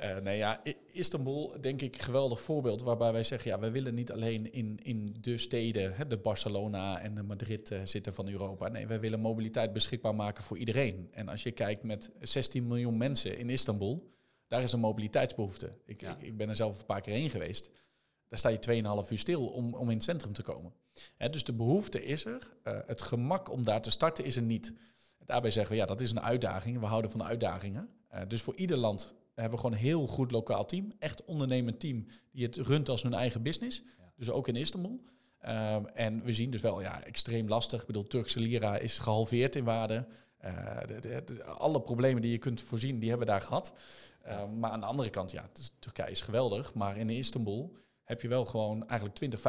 Uh, 0.06 0.18
nee, 0.18 0.38
ja, 0.38 0.62
Istanbul, 0.92 1.62
denk 1.62 1.82
ik, 1.82 2.02
geweldig 2.02 2.42
voorbeeld 2.42 2.82
waarbij 2.82 3.12
wij 3.12 3.24
zeggen, 3.24 3.52
ja, 3.52 3.60
wij 3.60 3.72
willen 3.72 3.94
niet 3.94 4.12
alleen 4.12 4.54
in, 4.54 4.80
in 4.84 5.16
de 5.22 5.38
steden, 5.38 5.96
hè, 5.96 6.08
de 6.08 6.18
Barcelona 6.18 7.00
en 7.00 7.16
de 7.16 7.24
Madrid 7.24 7.72
uh, 7.72 7.80
zitten 7.84 8.14
van 8.14 8.30
Europa. 8.30 8.68
Nee, 8.68 8.88
wij 8.88 9.00
willen 9.00 9.20
mobiliteit 9.20 9.74
beschikbaar 9.74 10.16
maken 10.16 10.44
voor 10.44 10.58
iedereen. 10.58 11.08
En 11.12 11.30
als 11.30 11.44
je 11.44 11.52
kijkt 11.52 11.84
met 11.84 12.12
16 12.20 12.68
miljoen 12.68 12.98
mensen 12.98 13.38
in 13.38 13.50
Istanbul, 13.50 14.14
daar 14.48 14.62
is 14.62 14.72
een 14.72 14.80
mobiliteitsbehoefte. 14.80 15.78
Ik, 15.86 16.02
ja. 16.02 16.16
ik, 16.18 16.22
ik, 16.22 16.38
ben 16.38 16.50
er 16.50 16.56
zelf 16.56 16.80
een 16.80 16.86
paar 16.86 17.02
keer 17.02 17.14
heen 17.14 17.30
geweest. 17.30 17.70
Daar 18.28 18.40
sta 18.40 18.50
je 18.50 19.04
2,5 19.04 19.12
uur 19.12 19.18
stil 19.18 19.48
om, 19.48 19.74
om 19.74 19.90
in 19.90 19.96
het 19.96 20.04
centrum 20.04 20.34
te 20.34 20.44
komen. 20.44 20.74
Hè, 21.16 21.30
dus 21.30 21.44
de 21.44 21.54
behoefte 21.54 22.04
is 22.04 22.26
er. 22.26 22.52
Uh, 22.64 22.78
het 22.86 23.02
gemak 23.02 23.52
om 23.52 23.64
daar 23.64 23.82
te 23.82 23.90
starten 23.90 24.26
is 24.26 24.36
er 24.36 24.42
niet. 24.42 24.74
Daarbij 25.26 25.52
zeggen 25.52 25.74
we, 25.74 25.80
ja, 25.80 25.86
dat 25.86 26.02
is 26.02 26.12
een 26.12 26.22
uitdaging. 26.22 26.80
We 26.80 26.86
houden 26.86 27.12
van 27.12 27.24
uitdagingen. 27.24 27.90
dus 28.28 28.42
voor 28.42 28.56
ieder 28.56 28.78
land 28.78 29.16
we 29.36 29.42
hebben 29.42 29.60
gewoon 29.60 29.76
een 29.76 29.82
heel 29.82 30.08
goed 30.08 30.32
lokaal 30.32 30.66
team. 30.66 30.92
Echt 31.00 31.24
ondernemend 31.24 31.80
team 31.80 32.06
die 32.32 32.46
het 32.46 32.56
runt 32.56 32.90
als 32.90 33.04
hun 33.04 33.14
eigen 33.14 33.42
business. 33.42 33.84
Dus 34.16 34.30
ook 34.30 34.48
in 34.48 34.56
Istanbul. 34.56 35.04
Um, 35.48 35.86
en 35.86 36.24
we 36.24 36.34
zien 36.34 36.50
dus 36.50 36.62
wel, 36.62 36.82
ja, 36.82 37.04
extreem 37.04 37.48
lastig. 37.48 37.82
Ik 37.82 37.88
bedoel, 37.88 38.08
Turkse 38.08 38.40
lira 38.40 38.78
is 38.78 38.98
gehalveerd 38.98 39.56
in 39.56 39.64
waarde. 39.64 40.08
Uh, 40.46 40.80
de, 40.86 41.00
de, 41.00 41.22
de, 41.26 41.44
alle 41.44 41.82
problemen 41.82 42.22
die 42.22 42.32
je 42.32 42.38
kunt 42.38 42.62
voorzien, 42.62 43.00
die 43.00 43.10
hebben 43.10 43.28
we 43.28 43.34
daar 43.34 43.42
gehad. 43.42 43.74
Uh, 44.28 44.44
maar 44.54 44.72
aan 44.72 44.80
de 44.80 44.86
andere 44.86 45.10
kant, 45.10 45.32
ja, 45.32 45.50
Turkije 45.80 46.12
is 46.12 46.22
geweldig. 46.22 46.74
Maar 46.74 46.98
in 46.98 47.10
Istanbul 47.10 47.74
heb 48.04 48.22
je 48.22 48.28
wel 48.28 48.46
gewoon 48.46 48.88
eigenlijk 48.88 49.18
20, 49.18 49.40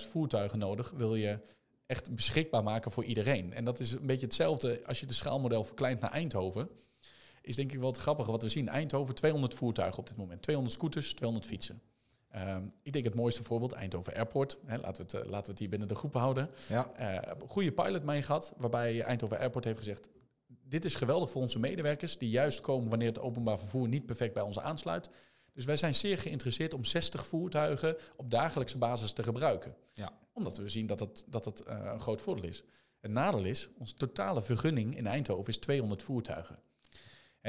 25.000 0.00 0.10
voertuigen 0.10 0.58
nodig. 0.58 0.90
Wil 0.90 1.14
je 1.14 1.38
echt 1.86 2.14
beschikbaar 2.14 2.62
maken 2.62 2.90
voor 2.90 3.04
iedereen. 3.04 3.52
En 3.52 3.64
dat 3.64 3.80
is 3.80 3.92
een 3.92 4.06
beetje 4.06 4.26
hetzelfde 4.26 4.82
als 4.86 5.00
je 5.00 5.06
de 5.06 5.14
schaalmodel 5.14 5.64
verkleint 5.64 6.00
naar 6.00 6.12
Eindhoven 6.12 6.68
is 7.46 7.56
denk 7.56 7.72
ik 7.72 7.78
wel 7.78 7.88
het 7.88 7.98
grappige 7.98 8.30
wat 8.30 8.42
we 8.42 8.48
zien. 8.48 8.68
Eindhoven, 8.68 9.14
200 9.14 9.54
voertuigen 9.54 9.98
op 9.98 10.06
dit 10.06 10.16
moment. 10.16 10.42
200 10.42 10.76
scooters, 10.76 11.14
200 11.14 11.50
fietsen. 11.50 11.82
Uh, 12.34 12.56
ik 12.82 12.92
denk 12.92 13.04
het 13.04 13.14
mooiste 13.14 13.42
voorbeeld, 13.42 13.72
Eindhoven 13.72 14.14
Airport. 14.14 14.58
Hè, 14.64 14.76
laten, 14.78 15.06
we 15.06 15.16
het, 15.16 15.24
uh, 15.24 15.30
laten 15.30 15.44
we 15.44 15.50
het 15.50 15.58
hier 15.58 15.68
binnen 15.68 15.88
de 15.88 15.94
groep 15.94 16.14
houden. 16.14 16.50
Ja. 16.68 16.92
Uh, 17.00 17.32
goede 17.46 17.72
pilot 17.72 18.02
mee 18.02 18.22
gehad, 18.22 18.54
waarbij 18.56 19.00
Eindhoven 19.00 19.38
Airport 19.38 19.64
heeft 19.64 19.78
gezegd... 19.78 20.08
dit 20.46 20.84
is 20.84 20.94
geweldig 20.94 21.30
voor 21.30 21.42
onze 21.42 21.58
medewerkers 21.58 22.18
die 22.18 22.30
juist 22.30 22.60
komen 22.60 22.88
wanneer 22.88 23.08
het 23.08 23.20
openbaar 23.20 23.58
vervoer 23.58 23.88
niet 23.88 24.06
perfect 24.06 24.34
bij 24.34 24.42
ons 24.42 24.58
aansluit. 24.58 25.10
Dus 25.52 25.64
wij 25.64 25.76
zijn 25.76 25.94
zeer 25.94 26.18
geïnteresseerd 26.18 26.74
om 26.74 26.84
60 26.84 27.26
voertuigen 27.26 27.96
op 28.16 28.30
dagelijkse 28.30 28.78
basis 28.78 29.12
te 29.12 29.22
gebruiken. 29.22 29.74
Ja. 29.94 30.12
Omdat 30.32 30.56
we 30.56 30.68
zien 30.68 30.86
dat 30.86 31.24
dat 31.26 31.44
het 31.44 31.62
uh, 31.68 31.80
een 31.82 32.00
groot 32.00 32.20
voordeel 32.20 32.48
is. 32.48 32.62
Het 33.00 33.10
nadeel 33.10 33.44
is, 33.44 33.68
onze 33.78 33.94
totale 33.94 34.42
vergunning 34.42 34.96
in 34.96 35.06
Eindhoven 35.06 35.48
is 35.48 35.58
200 35.58 36.02
voertuigen 36.02 36.56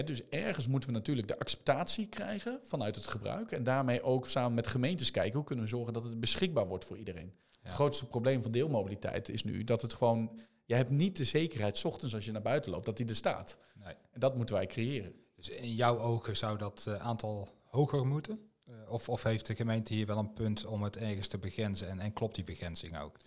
dus 0.06 0.28
ergens 0.30 0.68
moeten 0.68 0.90
we 0.90 0.96
natuurlijk 0.96 1.28
de 1.28 1.40
acceptatie 1.40 2.08
krijgen 2.08 2.60
vanuit 2.64 2.96
het 2.96 3.08
gebruik. 3.08 3.52
En 3.52 3.64
daarmee 3.64 4.02
ook 4.02 4.28
samen 4.28 4.54
met 4.54 4.68
gemeentes 4.68 5.12
kijken 5.12 5.36
hoe 5.36 5.44
kunnen 5.44 5.66
we 5.66 5.72
zorgen 5.72 5.94
dat 5.94 6.04
het 6.04 6.20
beschikbaar 6.20 6.68
wordt 6.68 6.86
voor 6.86 6.98
iedereen. 6.98 7.34
Het 7.62 7.72
grootste 7.72 8.08
probleem 8.08 8.42
van 8.42 8.52
deelmobiliteit 8.52 9.30
is 9.30 9.44
nu 9.44 9.64
dat 9.64 9.82
het 9.82 9.94
gewoon. 9.94 10.40
Je 10.66 10.76
hebt 10.76 10.90
niet 10.90 11.18
de 11.18 11.24
zekerheid, 11.24 11.78
s 11.78 11.86
ochtends 11.86 12.16
als 12.16 12.26
je 12.26 12.32
naar 12.32 12.42
buiten 12.42 12.72
loopt, 12.72 12.86
dat 12.86 12.98
die 12.98 13.08
er 13.08 13.16
staat. 13.16 13.58
Nee. 13.84 13.94
En 14.12 14.20
dat 14.20 14.36
moeten 14.36 14.56
wij 14.56 14.68
creëren. 14.68 15.14
Dus 15.36 15.50
in 15.50 15.74
jouw 15.74 16.00
ogen 16.00 16.38
zou 16.38 16.58
dat 16.58 16.86
uh, 16.88 16.96
aantal 16.96 17.50
hoger 17.64 18.06
moeten? 18.08 18.40
Uh, 18.70 18.76
of, 18.92 19.10
of 19.10 19.24
heeft 19.24 19.46
de 19.46 19.56
gemeente 19.56 19.94
hier 19.94 20.06
wel 20.06 20.18
een 20.18 20.34
punt 20.34 20.66
om 20.66 20.84
het 20.84 20.98
ergens 20.98 21.28
te 21.28 21.38
begrenzen? 21.38 21.90
En, 21.90 22.00
en 22.00 22.14
klopt 22.14 22.36
die 22.36 22.44
begrenzing 22.44 23.00
ook? 23.00 23.18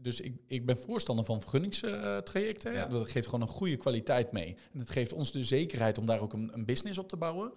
Dus 0.00 0.20
ik, 0.20 0.34
ik 0.46 0.66
ben 0.66 0.78
voorstander 0.78 1.24
van 1.24 1.40
vergunningstrajecten. 1.40 2.72
Ja. 2.72 2.86
Dat 2.86 3.08
geeft 3.08 3.26
gewoon 3.26 3.40
een 3.40 3.54
goede 3.54 3.76
kwaliteit 3.76 4.32
mee. 4.32 4.56
En 4.72 4.78
het 4.78 4.90
geeft 4.90 5.12
ons 5.12 5.32
de 5.32 5.44
zekerheid 5.44 5.98
om 5.98 6.06
daar 6.06 6.20
ook 6.20 6.32
een, 6.32 6.50
een 6.52 6.64
business 6.64 6.98
op 6.98 7.08
te 7.08 7.16
bouwen. 7.16 7.52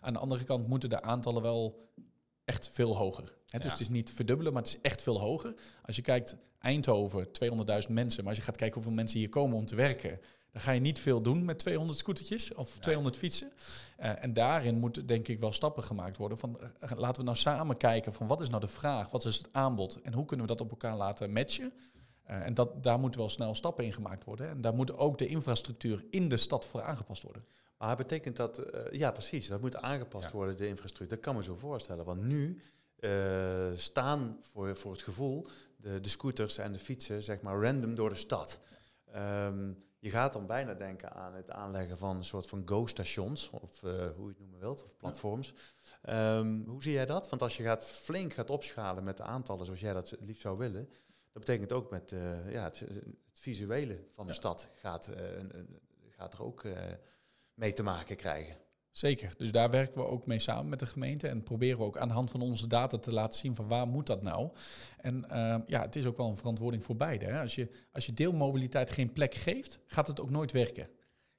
Aan 0.00 0.12
de 0.12 0.18
andere 0.18 0.44
kant 0.44 0.68
moeten 0.68 0.88
de 0.88 1.02
aantallen 1.02 1.42
wel 1.42 1.90
echt 2.44 2.70
veel 2.72 2.96
hoger. 2.96 3.34
Hè? 3.46 3.58
Dus 3.58 3.70
het 3.70 3.80
is 3.80 3.88
niet 3.88 4.12
verdubbelen, 4.12 4.52
maar 4.52 4.62
het 4.62 4.74
is 4.74 4.80
echt 4.80 5.02
veel 5.02 5.20
hoger. 5.20 5.54
Als 5.82 5.96
je 5.96 6.02
kijkt, 6.02 6.36
Eindhoven, 6.58 7.26
200.000 7.26 7.92
mensen. 7.92 8.20
Maar 8.20 8.32
als 8.32 8.36
je 8.36 8.44
gaat 8.44 8.56
kijken 8.56 8.74
hoeveel 8.74 8.92
mensen 8.92 9.18
hier 9.18 9.28
komen 9.28 9.56
om 9.56 9.66
te 9.66 9.74
werken... 9.74 10.20
dan 10.52 10.62
ga 10.62 10.70
je 10.70 10.80
niet 10.80 11.00
veel 11.00 11.20
doen 11.20 11.44
met 11.44 11.58
200 11.58 11.98
scootertjes 11.98 12.54
of 12.54 12.78
200 12.78 13.16
fietsen. 13.16 13.52
Uh, 14.00 14.22
en 14.22 14.32
daarin 14.32 14.78
moeten 14.78 15.06
denk 15.06 15.28
ik 15.28 15.40
wel 15.40 15.52
stappen 15.52 15.84
gemaakt 15.84 16.16
worden. 16.16 16.38
Van, 16.38 16.58
uh, 16.82 16.90
laten 16.96 17.16
we 17.16 17.22
nou 17.22 17.36
samen 17.36 17.76
kijken 17.76 18.12
van 18.12 18.26
wat 18.26 18.40
is 18.40 18.48
nou 18.48 18.60
de 18.60 18.66
vraag? 18.66 19.10
Wat 19.10 19.24
is 19.24 19.36
het 19.36 19.48
aanbod? 19.52 20.00
En 20.02 20.12
hoe 20.12 20.24
kunnen 20.24 20.46
we 20.46 20.52
dat 20.52 20.60
op 20.60 20.70
elkaar 20.70 20.96
laten 20.96 21.32
matchen? 21.32 21.72
Uh, 22.30 22.46
en 22.46 22.54
dat, 22.54 22.82
daar 22.82 22.98
moeten 22.98 23.20
wel 23.20 23.28
snel 23.28 23.54
stappen 23.54 23.84
in 23.84 23.92
gemaakt 23.92 24.24
worden. 24.24 24.48
En 24.48 24.60
daar 24.60 24.74
moet 24.74 24.96
ook 24.96 25.18
de 25.18 25.26
infrastructuur 25.26 26.04
in 26.10 26.28
de 26.28 26.36
stad 26.36 26.66
voor 26.66 26.82
aangepast 26.82 27.22
worden. 27.22 27.44
Maar 27.78 27.96
betekent 27.96 28.36
dat, 28.36 28.60
ja 28.90 29.10
precies, 29.10 29.48
dat 29.48 29.60
moet 29.60 29.76
aangepast 29.76 30.30
ja. 30.30 30.36
worden, 30.36 30.56
de 30.56 30.68
infrastructuur. 30.68 31.16
Dat 31.16 31.20
kan 31.20 31.34
me 31.34 31.42
zo 31.42 31.56
voorstellen. 31.56 32.04
Want 32.04 32.22
nu 32.22 32.60
staan 33.74 34.38
voor, 34.42 34.76
voor 34.76 34.92
het 34.92 35.02
gevoel 35.02 35.46
de, 35.76 36.00
de 36.00 36.08
scooters 36.08 36.58
en 36.58 36.72
de 36.72 36.78
fietsen 36.78 37.22
zeg 37.22 37.40
maar 37.40 37.62
random 37.62 37.94
door 37.94 38.08
de 38.08 38.14
stad. 38.14 38.60
Um, 39.16 39.84
je 40.06 40.12
gaat 40.12 40.32
dan 40.32 40.46
bijna 40.46 40.74
denken 40.74 41.12
aan 41.12 41.34
het 41.34 41.50
aanleggen 41.50 41.98
van 41.98 42.16
een 42.16 42.24
soort 42.24 42.46
van 42.46 42.62
go-stations, 42.64 43.50
of 43.50 43.82
uh, 43.82 43.90
hoe 43.90 44.24
je 44.24 44.28
het 44.28 44.38
noemen 44.38 44.58
wilt, 44.58 44.84
of 44.84 44.96
platforms. 44.96 45.54
Um, 46.08 46.64
hoe 46.66 46.82
zie 46.82 46.92
jij 46.92 47.06
dat? 47.06 47.28
Want 47.28 47.42
als 47.42 47.56
je 47.56 47.62
gaat 47.62 47.90
flink 47.90 48.32
gaat 48.32 48.50
opschalen 48.50 49.04
met 49.04 49.16
de 49.16 49.22
aantallen 49.22 49.64
zoals 49.64 49.80
jij 49.80 49.92
dat 49.92 50.10
het 50.10 50.20
liefst 50.20 50.42
zou 50.42 50.58
willen, 50.58 50.88
dat 51.32 51.44
betekent 51.44 51.72
ook 51.72 51.90
met 51.90 52.12
uh, 52.12 52.52
ja, 52.52 52.64
het, 52.64 52.78
het, 52.78 53.04
visuele 53.32 54.04
van 54.10 54.26
de 54.26 54.32
ja. 54.32 54.38
stad 54.38 54.68
gaat, 54.74 55.12
gaat 56.10 56.34
er 56.34 56.42
ook 56.42 56.64
mee 57.54 57.72
te 57.72 57.82
maken 57.82 58.16
krijgen. 58.16 58.56
Zeker, 58.96 59.34
dus 59.36 59.52
daar 59.52 59.70
werken 59.70 60.00
we 60.00 60.06
ook 60.06 60.26
mee 60.26 60.38
samen 60.38 60.68
met 60.68 60.78
de 60.78 60.86
gemeente 60.86 61.28
en 61.28 61.42
proberen 61.42 61.78
we 61.78 61.84
ook 61.84 61.98
aan 61.98 62.08
de 62.08 62.14
hand 62.14 62.30
van 62.30 62.40
onze 62.40 62.66
data 62.66 62.98
te 62.98 63.12
laten 63.12 63.38
zien 63.38 63.54
van 63.54 63.68
waar 63.68 63.86
moet 63.86 64.06
dat 64.06 64.22
nou. 64.22 64.50
En 64.96 65.24
uh, 65.30 65.56
ja, 65.66 65.80
het 65.80 65.96
is 65.96 66.06
ook 66.06 66.16
wel 66.16 66.28
een 66.28 66.36
verantwoording 66.36 66.84
voor 66.84 66.96
beide. 66.96 67.24
Hè. 67.24 67.40
Als, 67.40 67.54
je, 67.54 67.68
als 67.92 68.06
je 68.06 68.14
deelmobiliteit 68.14 68.90
geen 68.90 69.12
plek 69.12 69.34
geeft, 69.34 69.78
gaat 69.86 70.06
het 70.06 70.20
ook 70.20 70.30
nooit 70.30 70.52
werken. 70.52 70.88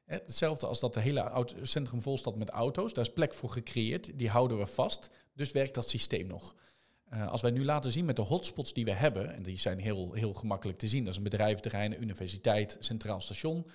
Hetzelfde 0.06 0.68
als 0.68 0.80
dat 0.80 0.94
de 0.94 1.00
hele 1.00 1.48
centrum 1.62 2.02
vol 2.02 2.18
staat 2.18 2.36
met 2.36 2.50
auto's, 2.50 2.94
daar 2.94 3.04
is 3.04 3.14
plek 3.14 3.34
voor 3.34 3.50
gecreëerd, 3.50 4.20
die 4.20 4.30
houden 4.30 4.58
we 4.58 4.68
vast, 4.68 5.10
dus 5.34 5.52
werkt 5.52 5.76
dat 5.76 5.90
systeem 5.90 6.28
nog. 6.28 6.56
Uh, 7.14 7.28
als 7.28 7.42
wij 7.42 7.52
nu 7.52 7.66
laten 7.66 7.92
zien 7.92 8.06
met 8.06 8.16
de 8.16 8.22
hotspots 8.22 8.74
die 8.74 8.86
we 8.86 8.94
hebben, 8.94 9.34
en 9.34 9.44
die 9.44 9.60
zijn 9.60 9.80
heel, 9.80 10.14
heel 10.14 10.34
gemakkelijk 10.34 10.78
te 10.78 10.88
zien, 10.88 11.04
dat 11.04 11.12
is 11.12 11.18
een 11.18 11.24
bedrijventerrein, 11.24 12.02
universiteit, 12.02 12.78
centraal 12.80 13.22
station, 13.22 13.66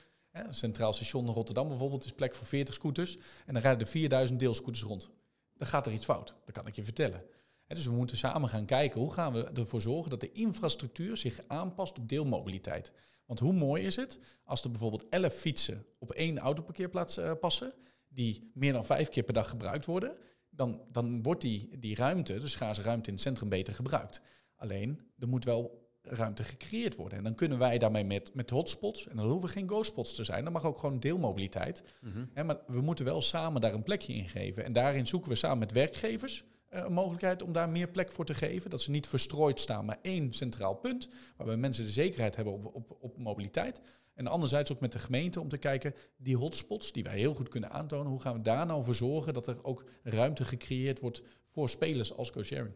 Centraal 0.48 0.92
Station 0.92 1.26
Rotterdam 1.26 1.68
bijvoorbeeld 1.68 2.04
is 2.04 2.12
plek 2.12 2.34
voor 2.34 2.46
40 2.46 2.74
scooters. 2.74 3.16
En 3.46 3.52
dan 3.52 3.62
rijden 3.62 3.80
er 3.80 3.86
4000 3.86 4.38
deelscooters 4.38 4.82
rond. 4.82 5.10
Dan 5.56 5.68
gaat 5.68 5.86
er 5.86 5.92
iets 5.92 6.04
fout. 6.04 6.34
Dat 6.44 6.54
kan 6.54 6.66
ik 6.66 6.76
je 6.76 6.84
vertellen. 6.84 7.24
dus 7.66 7.86
we 7.86 7.92
moeten 7.92 8.16
samen 8.16 8.48
gaan 8.48 8.64
kijken 8.64 9.00
hoe 9.00 9.12
gaan 9.12 9.32
we 9.32 9.44
ervoor 9.44 9.80
zorgen 9.80 10.10
dat 10.10 10.20
de 10.20 10.32
infrastructuur 10.32 11.16
zich 11.16 11.40
aanpast 11.46 11.98
op 11.98 12.08
deelmobiliteit. 12.08 12.92
Want 13.26 13.40
hoe 13.40 13.52
mooi 13.52 13.84
is 13.84 13.96
het 13.96 14.18
als 14.44 14.64
er 14.64 14.70
bijvoorbeeld 14.70 15.08
11 15.08 15.34
fietsen 15.34 15.86
op 15.98 16.10
één 16.10 16.38
autoparkeerplaats 16.38 17.18
uh, 17.18 17.32
passen, 17.40 17.74
die 18.08 18.50
meer 18.54 18.72
dan 18.72 18.84
vijf 18.84 19.08
keer 19.08 19.22
per 19.22 19.34
dag 19.34 19.48
gebruikt 19.48 19.84
worden, 19.84 20.16
dan, 20.50 20.80
dan 20.90 21.22
wordt 21.22 21.40
die, 21.40 21.78
die 21.78 21.94
ruimte, 21.94 22.38
de 22.38 22.48
schaarse 22.48 22.82
ruimte 22.82 23.08
in 23.08 23.14
het 23.14 23.22
centrum, 23.22 23.48
beter 23.48 23.74
gebruikt. 23.74 24.20
Alleen, 24.56 25.00
er 25.18 25.28
moet 25.28 25.44
wel 25.44 25.81
ruimte 26.02 26.44
gecreëerd 26.44 26.96
worden. 26.96 27.18
En 27.18 27.24
dan 27.24 27.34
kunnen 27.34 27.58
wij 27.58 27.78
daarmee 27.78 28.04
met, 28.04 28.34
met 28.34 28.50
hotspots, 28.50 29.08
en 29.08 29.16
dan 29.16 29.26
hoeven 29.26 29.48
geen 29.48 29.68
go-spots 29.68 30.14
te 30.14 30.24
zijn, 30.24 30.44
dan 30.44 30.52
mag 30.52 30.64
ook 30.64 30.78
gewoon 30.78 31.00
deelmobiliteit. 31.00 31.82
Mm 32.00 32.30
maar 32.46 32.58
we 32.66 32.80
moeten 32.80 33.04
wel 33.04 33.20
samen 33.20 33.60
daar 33.60 33.74
een 33.74 33.82
plekje 33.82 34.12
in 34.12 34.28
geven. 34.28 34.64
En 34.64 34.72
daarin 34.72 35.06
zoeken 35.06 35.30
we 35.30 35.34
samen 35.34 35.58
met 35.58 35.72
werkgevers 35.72 36.44
uh, 36.74 36.80
een 36.84 36.92
mogelijkheid 36.92 37.42
om 37.42 37.52
daar 37.52 37.68
meer 37.68 37.88
plek 37.88 38.12
voor 38.12 38.24
te 38.24 38.34
geven. 38.34 38.70
Dat 38.70 38.80
ze 38.80 38.90
niet 38.90 39.06
verstrooid 39.06 39.60
staan, 39.60 39.84
maar 39.84 39.98
één 40.02 40.32
centraal 40.32 40.74
punt, 40.74 41.08
waarbij 41.36 41.56
mensen 41.56 41.84
de 41.84 41.90
zekerheid 41.90 42.36
hebben 42.36 42.54
op, 42.54 42.74
op, 42.74 42.96
op 43.00 43.18
mobiliteit. 43.18 43.80
En 44.14 44.26
anderzijds 44.26 44.72
ook 44.72 44.80
met 44.80 44.92
de 44.92 44.98
gemeente 44.98 45.40
om 45.40 45.48
te 45.48 45.58
kijken, 45.58 45.94
die 46.16 46.36
hotspots 46.36 46.92
die 46.92 47.02
wij 47.02 47.18
heel 47.18 47.34
goed 47.34 47.48
kunnen 47.48 47.70
aantonen, 47.70 48.10
hoe 48.10 48.20
gaan 48.20 48.36
we 48.36 48.42
daar 48.42 48.66
nou 48.66 48.84
voor 48.84 48.94
zorgen 48.94 49.34
dat 49.34 49.46
er 49.46 49.64
ook 49.64 49.84
ruimte 50.02 50.44
gecreëerd 50.44 51.00
wordt 51.00 51.22
voor 51.48 51.68
spelers 51.68 52.16
als 52.16 52.30
co-sharing? 52.30 52.74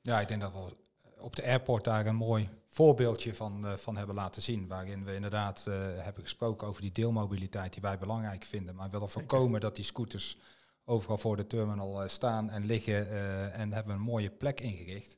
Ja, 0.00 0.20
ik 0.20 0.28
denk 0.28 0.40
dat 0.40 0.52
we 0.52 0.76
op 1.22 1.36
de 1.36 1.44
airport 1.44 1.84
daar 1.84 2.06
een 2.06 2.16
mooi 2.16 2.48
voorbeeldje 2.72 3.34
van, 3.34 3.64
uh, 3.64 3.72
van 3.72 3.96
hebben 3.96 4.14
laten 4.14 4.42
zien. 4.42 4.68
Waarin 4.68 5.04
we 5.04 5.14
inderdaad 5.14 5.64
uh, 5.68 5.74
hebben 5.78 6.22
gesproken 6.22 6.68
over 6.68 6.82
die 6.82 6.92
deelmobiliteit 6.92 7.72
die 7.72 7.82
wij 7.82 7.98
belangrijk 7.98 8.44
vinden. 8.44 8.74
Maar 8.74 8.90
willen 8.90 9.10
voorkomen 9.10 9.60
dat 9.60 9.76
die 9.76 9.84
scooters 9.84 10.36
overal 10.84 11.18
voor 11.18 11.36
de 11.36 11.46
terminal 11.46 12.02
uh, 12.02 12.08
staan 12.08 12.50
en 12.50 12.64
liggen. 12.64 13.10
en 13.52 13.72
hebben 13.72 13.94
een 13.94 14.00
mooie 14.00 14.30
plek 14.30 14.60
ingericht. 14.60 15.16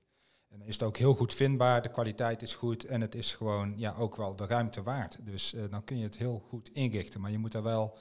En 0.51 0.63
is 0.63 0.75
het 0.75 0.83
ook 0.83 0.97
heel 0.97 1.15
goed 1.15 1.35
vindbaar, 1.35 1.83
de 1.83 1.89
kwaliteit 1.89 2.43
is 2.43 2.55
goed 2.55 2.85
en 2.85 3.01
het 3.01 3.15
is 3.15 3.33
gewoon 3.33 3.75
ja, 3.77 3.95
ook 3.99 4.17
wel 4.17 4.37
de 4.37 4.47
ruimte 4.47 4.83
waard. 4.83 5.19
Dus 5.21 5.55
dan 5.71 5.85
kun 5.85 5.99
je 5.99 6.05
het 6.05 6.17
heel 6.17 6.43
goed 6.49 6.71
inrichten. 6.73 7.21
Maar 7.21 7.31
je 7.31 7.39
moet 7.39 7.53
daar 7.53 7.63
wel 7.63 7.99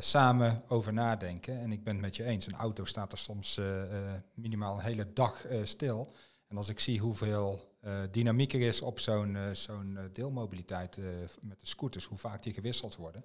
samen 0.00 0.62
over 0.68 0.92
nadenken. 0.92 1.60
En 1.60 1.72
ik 1.72 1.84
ben 1.84 1.92
het 1.92 2.02
met 2.02 2.16
je 2.16 2.24
eens, 2.24 2.46
een 2.46 2.54
auto 2.54 2.84
staat 2.84 3.12
er 3.12 3.18
soms 3.18 3.60
minimaal 4.34 4.74
een 4.74 4.84
hele 4.84 5.12
dag 5.12 5.44
stil. 5.64 6.14
En 6.46 6.56
als 6.56 6.68
ik 6.68 6.80
zie 6.80 6.98
hoeveel 6.98 7.76
uh, 7.84 8.00
dynamiek 8.10 8.52
er 8.52 8.60
is 8.60 8.82
op 8.82 9.00
zo'n 9.00 9.36
zo'n 9.52 9.98
deelmobiliteit 10.12 10.98
met 11.40 11.60
de 11.60 11.66
scooters, 11.66 12.04
hoe 12.04 12.18
vaak 12.18 12.42
die 12.42 12.52
gewisseld 12.52 12.96
worden, 12.96 13.24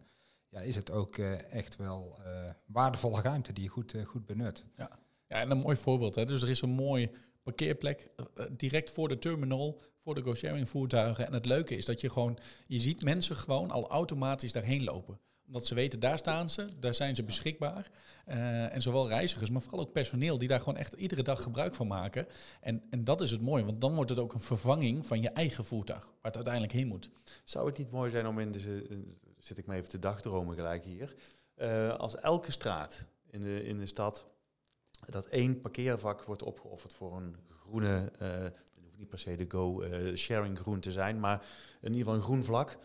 ja, 0.49 0.59
is 0.59 0.75
het 0.75 0.91
ook 0.91 1.17
echt 1.17 1.75
wel 1.75 2.19
waardevolle 2.65 3.21
ruimte 3.21 3.53
die 3.53 3.63
je 3.63 3.69
goed, 3.69 3.95
goed 4.05 4.25
benut. 4.25 4.65
Ja. 4.77 4.99
ja, 5.27 5.35
en 5.35 5.51
een 5.51 5.57
mooi 5.57 5.75
voorbeeld. 5.75 6.15
Hè? 6.15 6.25
Dus 6.25 6.41
er 6.41 6.49
is 6.49 6.61
een 6.61 6.69
mooi 6.69 7.11
parkeerplek 7.43 8.11
direct 8.51 8.89
voor 8.89 9.07
de 9.07 9.19
terminal, 9.19 9.81
voor 10.03 10.15
de 10.15 10.23
go-sharing 10.23 10.69
voertuigen. 10.69 11.27
En 11.27 11.33
het 11.33 11.45
leuke 11.45 11.75
is 11.75 11.85
dat 11.85 12.01
je 12.01 12.09
gewoon, 12.09 12.37
je 12.67 12.79
ziet 12.79 13.03
mensen 13.03 13.35
gewoon 13.35 13.71
al 13.71 13.89
automatisch 13.89 14.51
daarheen 14.51 14.83
lopen 14.83 15.19
omdat 15.51 15.67
ze 15.67 15.75
weten, 15.75 15.99
daar 15.99 16.17
staan 16.17 16.49
ze, 16.49 16.65
daar 16.79 16.93
zijn 16.93 17.15
ze 17.15 17.23
beschikbaar. 17.23 17.91
Uh, 18.27 18.73
en 18.73 18.81
zowel 18.81 19.07
reizigers, 19.07 19.49
maar 19.49 19.61
vooral 19.61 19.79
ook 19.79 19.91
personeel 19.91 20.37
die 20.37 20.47
daar 20.47 20.59
gewoon 20.59 20.77
echt 20.77 20.93
iedere 20.93 21.23
dag 21.23 21.43
gebruik 21.43 21.75
van 21.75 21.87
maken. 21.87 22.27
En, 22.61 22.83
en 22.89 23.03
dat 23.03 23.21
is 23.21 23.31
het 23.31 23.41
mooie, 23.41 23.65
want 23.65 23.81
dan 23.81 23.95
wordt 23.95 24.09
het 24.09 24.19
ook 24.19 24.33
een 24.33 24.39
vervanging 24.39 25.07
van 25.07 25.21
je 25.21 25.29
eigen 25.29 25.65
voertuig, 25.65 26.03
waar 26.03 26.15
het 26.21 26.35
uiteindelijk 26.35 26.73
heen 26.73 26.87
moet. 26.87 27.09
Zou 27.43 27.67
het 27.67 27.77
niet 27.77 27.91
mooi 27.91 28.09
zijn 28.11 28.27
om 28.27 28.39
in 28.39 28.51
de, 28.51 29.03
zit 29.39 29.57
ik 29.57 29.67
me 29.67 29.75
even 29.75 29.89
te 29.89 29.99
dagdromen 29.99 30.55
gelijk 30.55 30.83
hier, 30.83 31.15
uh, 31.57 31.95
als 31.95 32.15
elke 32.15 32.51
straat 32.51 33.05
in 33.29 33.41
de, 33.41 33.63
in 33.63 33.77
de 33.77 33.85
stad, 33.85 34.25
dat 35.05 35.25
één 35.25 35.61
parkeervak 35.61 36.23
wordt 36.23 36.43
opgeofferd 36.43 36.93
voor 36.93 37.17
een 37.17 37.35
groene, 37.49 38.11
uh, 38.21 38.29
hoeft 38.81 38.97
niet 38.97 39.09
per 39.09 39.19
se 39.19 39.35
de 39.35 39.45
go-sharing 39.47 40.59
groen 40.59 40.79
te 40.79 40.91
zijn, 40.91 41.19
maar 41.19 41.45
in 41.81 41.93
ieder 41.93 41.97
geval 41.97 42.15
een 42.15 42.23
groen 42.23 42.43
vlak 42.43 42.77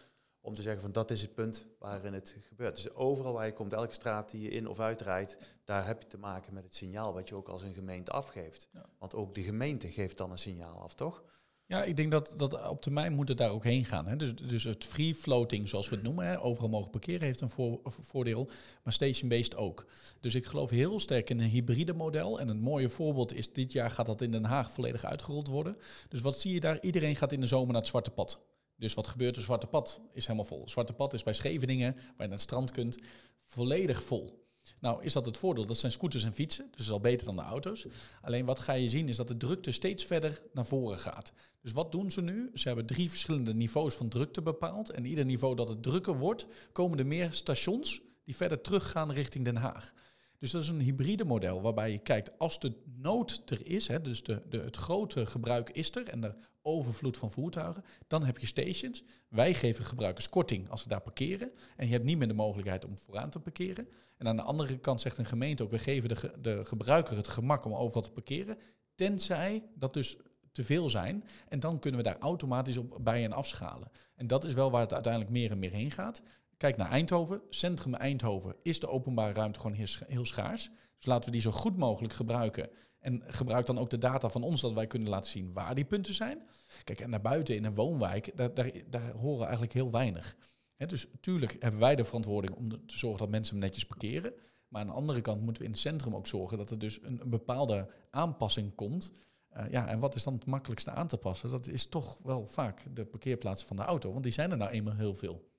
om 0.46 0.54
te 0.54 0.62
zeggen 0.62 0.82
van 0.82 0.92
dat 0.92 1.10
is 1.10 1.22
het 1.22 1.34
punt 1.34 1.66
waarin 1.78 2.12
het 2.12 2.36
gebeurt. 2.48 2.74
Dus 2.74 2.94
overal 2.94 3.32
waar 3.32 3.46
je 3.46 3.52
komt, 3.52 3.72
elke 3.72 3.92
straat 3.92 4.30
die 4.30 4.42
je 4.42 4.50
in 4.50 4.68
of 4.68 4.80
uitrijdt, 4.80 5.36
daar 5.64 5.86
heb 5.86 6.02
je 6.02 6.08
te 6.08 6.18
maken 6.18 6.54
met 6.54 6.64
het 6.64 6.74
signaal 6.74 7.14
wat 7.14 7.28
je 7.28 7.34
ook 7.34 7.48
als 7.48 7.62
een 7.62 7.74
gemeente 7.74 8.10
afgeeft. 8.10 8.68
Want 8.98 9.14
ook 9.14 9.34
de 9.34 9.42
gemeente 9.42 9.90
geeft 9.90 10.16
dan 10.16 10.30
een 10.30 10.38
signaal 10.38 10.80
af, 10.80 10.94
toch? 10.94 11.22
Ja, 11.68 11.84
ik 11.84 11.96
denk 11.96 12.10
dat, 12.10 12.32
dat 12.36 12.68
op 12.68 12.82
termijn 12.82 13.12
moet 13.12 13.28
het 13.28 13.38
daar 13.38 13.50
ook 13.50 13.64
heen 13.64 13.84
gaan. 13.84 14.06
Hè. 14.06 14.16
Dus, 14.16 14.34
dus 14.34 14.64
het 14.64 14.84
free 14.84 15.14
floating, 15.14 15.68
zoals 15.68 15.88
we 15.88 15.94
het 15.94 16.04
noemen, 16.04 16.26
hè, 16.26 16.40
overal 16.42 16.68
mogen 16.68 16.90
parkeren, 16.90 17.26
heeft 17.26 17.40
een 17.40 17.50
voor, 17.50 17.80
voordeel, 17.84 18.48
maar 18.82 18.92
station-based 18.92 19.56
ook. 19.56 19.86
Dus 20.20 20.34
ik 20.34 20.46
geloof 20.46 20.70
heel 20.70 21.00
sterk 21.00 21.30
in 21.30 21.40
een 21.40 21.48
hybride 21.48 21.94
model. 21.94 22.40
En 22.40 22.48
een 22.48 22.60
mooie 22.60 22.88
voorbeeld 22.88 23.34
is, 23.34 23.52
dit 23.52 23.72
jaar 23.72 23.90
gaat 23.90 24.06
dat 24.06 24.20
in 24.20 24.30
Den 24.30 24.44
Haag 24.44 24.70
volledig 24.70 25.04
uitgerold 25.04 25.48
worden. 25.48 25.76
Dus 26.08 26.20
wat 26.20 26.40
zie 26.40 26.52
je 26.52 26.60
daar? 26.60 26.80
Iedereen 26.80 27.16
gaat 27.16 27.32
in 27.32 27.40
de 27.40 27.46
zomer 27.46 27.72
naar 27.72 27.80
het 27.80 27.86
zwarte 27.86 28.10
pad. 28.10 28.40
Dus 28.76 28.94
wat 28.94 29.06
gebeurt 29.06 29.36
er? 29.36 29.42
Zwarte 29.42 29.66
Pad 29.66 30.00
is 30.12 30.26
helemaal 30.26 30.46
vol. 30.46 30.68
Zwarte 30.68 30.92
Pad 30.92 31.12
is 31.12 31.22
bij 31.22 31.34
Scheveningen, 31.34 31.94
waar 31.94 32.04
je 32.04 32.14
naar 32.18 32.28
het 32.28 32.40
strand 32.40 32.70
kunt, 32.70 32.98
volledig 33.40 34.02
vol. 34.02 34.44
Nou 34.80 35.04
is 35.04 35.12
dat 35.12 35.24
het 35.24 35.36
voordeel, 35.36 35.66
dat 35.66 35.78
zijn 35.78 35.92
scooters 35.92 36.24
en 36.24 36.32
fietsen, 36.32 36.64
dus 36.64 36.76
dat 36.76 36.86
is 36.86 36.92
al 36.92 37.00
beter 37.00 37.26
dan 37.26 37.36
de 37.36 37.42
auto's. 37.42 37.86
Alleen 38.20 38.44
wat 38.44 38.58
ga 38.58 38.72
je 38.72 38.88
zien 38.88 39.08
is 39.08 39.16
dat 39.16 39.28
de 39.28 39.36
drukte 39.36 39.72
steeds 39.72 40.04
verder 40.04 40.42
naar 40.52 40.66
voren 40.66 40.98
gaat. 40.98 41.32
Dus 41.60 41.72
wat 41.72 41.92
doen 41.92 42.10
ze 42.10 42.20
nu? 42.20 42.50
Ze 42.54 42.68
hebben 42.68 42.86
drie 42.86 43.08
verschillende 43.10 43.54
niveaus 43.54 43.94
van 43.94 44.08
drukte 44.08 44.42
bepaald. 44.42 44.90
En 44.90 45.04
ieder 45.04 45.24
niveau 45.24 45.56
dat 45.56 45.68
het 45.68 45.82
drukker 45.82 46.18
wordt, 46.18 46.46
komen 46.72 46.98
er 46.98 47.06
meer 47.06 47.32
stations 47.32 48.00
die 48.24 48.36
verder 48.36 48.60
teruggaan 48.60 49.12
richting 49.12 49.44
Den 49.44 49.56
Haag. 49.56 49.92
Dus 50.38 50.50
dat 50.50 50.62
is 50.62 50.68
een 50.68 50.80
hybride 50.80 51.24
model 51.24 51.62
waarbij 51.62 51.90
je 51.90 51.98
kijkt 51.98 52.38
als 52.38 52.58
de 52.58 52.72
nood 52.84 53.42
er 53.46 53.66
is, 53.66 53.88
hè, 53.88 54.00
dus 54.00 54.22
de, 54.22 54.42
de, 54.48 54.58
het 54.58 54.76
grote 54.76 55.26
gebruik 55.26 55.70
is 55.70 55.94
er 55.94 56.08
en 56.08 56.20
de 56.20 56.34
overvloed 56.62 57.16
van 57.16 57.30
voertuigen, 57.30 57.84
dan 58.06 58.24
heb 58.24 58.38
je 58.38 58.46
stations. 58.46 59.04
Wij 59.28 59.54
geven 59.54 59.84
gebruikers 59.84 60.28
korting 60.28 60.70
als 60.70 60.82
ze 60.82 60.88
daar 60.88 61.00
parkeren 61.00 61.50
en 61.76 61.86
je 61.86 61.92
hebt 61.92 62.04
niet 62.04 62.18
meer 62.18 62.28
de 62.28 62.34
mogelijkheid 62.34 62.84
om 62.84 62.98
vooraan 62.98 63.30
te 63.30 63.40
parkeren. 63.40 63.88
En 64.16 64.28
aan 64.28 64.36
de 64.36 64.42
andere 64.42 64.78
kant 64.78 65.00
zegt 65.00 65.18
een 65.18 65.26
gemeente 65.26 65.62
ook, 65.62 65.70
we 65.70 65.78
geven 65.78 66.08
de, 66.08 66.32
de 66.40 66.64
gebruiker 66.64 67.16
het 67.16 67.28
gemak 67.28 67.64
om 67.64 67.74
overal 67.74 68.02
te 68.02 68.10
parkeren, 68.10 68.58
tenzij 68.94 69.62
dat 69.74 69.94
dus 69.94 70.16
te 70.56 70.64
veel 70.64 70.88
zijn. 70.88 71.24
En 71.48 71.60
dan 71.60 71.78
kunnen 71.78 72.02
we 72.02 72.08
daar 72.08 72.18
automatisch 72.18 72.76
op 72.76 72.98
bij 73.02 73.24
en 73.24 73.32
afschalen. 73.32 73.90
En 74.14 74.26
dat 74.26 74.44
is 74.44 74.54
wel 74.54 74.70
waar 74.70 74.80
het 74.80 74.92
uiteindelijk 74.92 75.32
meer 75.32 75.50
en 75.50 75.58
meer 75.58 75.70
heen 75.72 75.90
gaat. 75.90 76.22
Kijk 76.56 76.76
naar 76.76 76.90
Eindhoven. 76.90 77.40
Centrum 77.50 77.94
Eindhoven 77.94 78.56
is 78.62 78.80
de 78.80 78.88
openbare 78.88 79.32
ruimte 79.32 79.60
gewoon 79.60 79.76
heel 80.06 80.24
schaars. 80.24 80.70
Dus 80.96 81.06
laten 81.06 81.24
we 81.24 81.30
die 81.30 81.40
zo 81.40 81.50
goed 81.50 81.76
mogelijk 81.76 82.14
gebruiken. 82.14 82.70
En 82.98 83.22
gebruik 83.26 83.66
dan 83.66 83.78
ook 83.78 83.90
de 83.90 83.98
data 83.98 84.30
van 84.30 84.42
ons, 84.42 84.60
dat 84.60 84.72
wij 84.72 84.86
kunnen 84.86 85.08
laten 85.08 85.30
zien 85.30 85.52
waar 85.52 85.74
die 85.74 85.84
punten 85.84 86.14
zijn. 86.14 86.42
Kijk, 86.84 87.00
en 87.00 87.10
naar 87.10 87.20
buiten 87.20 87.56
in 87.56 87.64
een 87.64 87.74
woonwijk, 87.74 88.36
daar, 88.36 88.52
daar, 88.86 89.12
horen 89.12 89.42
eigenlijk 89.42 89.72
heel 89.72 89.90
weinig. 89.90 90.36
dus 90.76 91.06
tuurlijk 91.20 91.56
hebben 91.58 91.80
wij 91.80 91.96
de 91.96 92.04
verantwoording 92.04 92.54
om 92.54 92.68
te 92.68 92.98
zorgen 92.98 93.18
dat 93.18 93.28
mensen 93.28 93.58
netjes 93.58 93.86
parkeren. 93.86 94.32
Maar 94.68 94.80
aan 94.80 94.86
de 94.86 94.92
andere 94.92 95.20
kant 95.20 95.42
moeten 95.42 95.62
we 95.62 95.68
in 95.68 95.74
het 95.74 95.80
centrum 95.80 96.14
ook 96.14 96.26
zorgen 96.26 96.58
dat 96.58 96.70
er 96.70 96.78
dus 96.78 96.98
een, 97.02 97.20
bepaalde 97.24 97.90
aanpassing 98.10 98.74
komt. 98.74 99.12
Uh, 99.56 99.70
ja, 99.70 99.88
en 99.88 99.98
wat 99.98 100.14
is 100.14 100.22
dan 100.22 100.34
het 100.34 100.46
makkelijkste 100.46 100.90
aan 100.90 101.06
te 101.06 101.16
passen? 101.16 101.50
Dat 101.50 101.66
is 101.66 101.86
toch 101.86 102.18
wel 102.22 102.46
vaak 102.46 102.86
de 102.94 103.04
parkeerplaats 103.04 103.64
van 103.64 103.76
de 103.76 103.82
auto, 103.82 104.10
want 104.10 104.22
die 104.22 104.32
zijn 104.32 104.50
er 104.50 104.56
nou 104.56 104.70
eenmaal 104.70 104.94
heel 104.94 105.14
veel. 105.14 105.54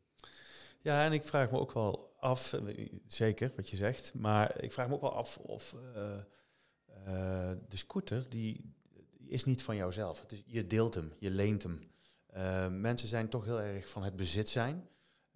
Ja, 0.81 1.05
en 1.05 1.13
ik 1.13 1.23
vraag 1.23 1.51
me 1.51 1.59
ook 1.59 1.71
wel 1.71 2.15
af, 2.19 2.53
eh, 2.53 2.89
zeker 3.07 3.51
wat 3.55 3.69
je 3.69 3.75
zegt, 3.75 4.13
maar 4.13 4.63
ik 4.63 4.73
vraag 4.73 4.87
me 4.87 4.93
ook 4.93 5.01
wel 5.01 5.15
af 5.15 5.37
of 5.37 5.75
uh, 5.95 6.17
uh, 7.07 7.51
de 7.67 7.77
scooter, 7.77 8.29
die, 8.29 8.75
is 9.27 9.43
niet 9.43 9.63
van 9.63 9.75
jouzelf. 9.75 10.21
Het 10.21 10.31
is, 10.31 10.43
je 10.45 10.67
deelt 10.67 10.93
hem, 10.93 11.13
je 11.19 11.31
leent 11.31 11.63
hem. 11.63 11.81
mensen 12.81 13.07
zijn 13.07 13.29
toch 13.29 13.45
heel 13.45 13.61
erg 13.61 13.89
van 13.89 14.03
het 14.03 14.15
bezit 14.15 14.49
zijn. 14.49 14.87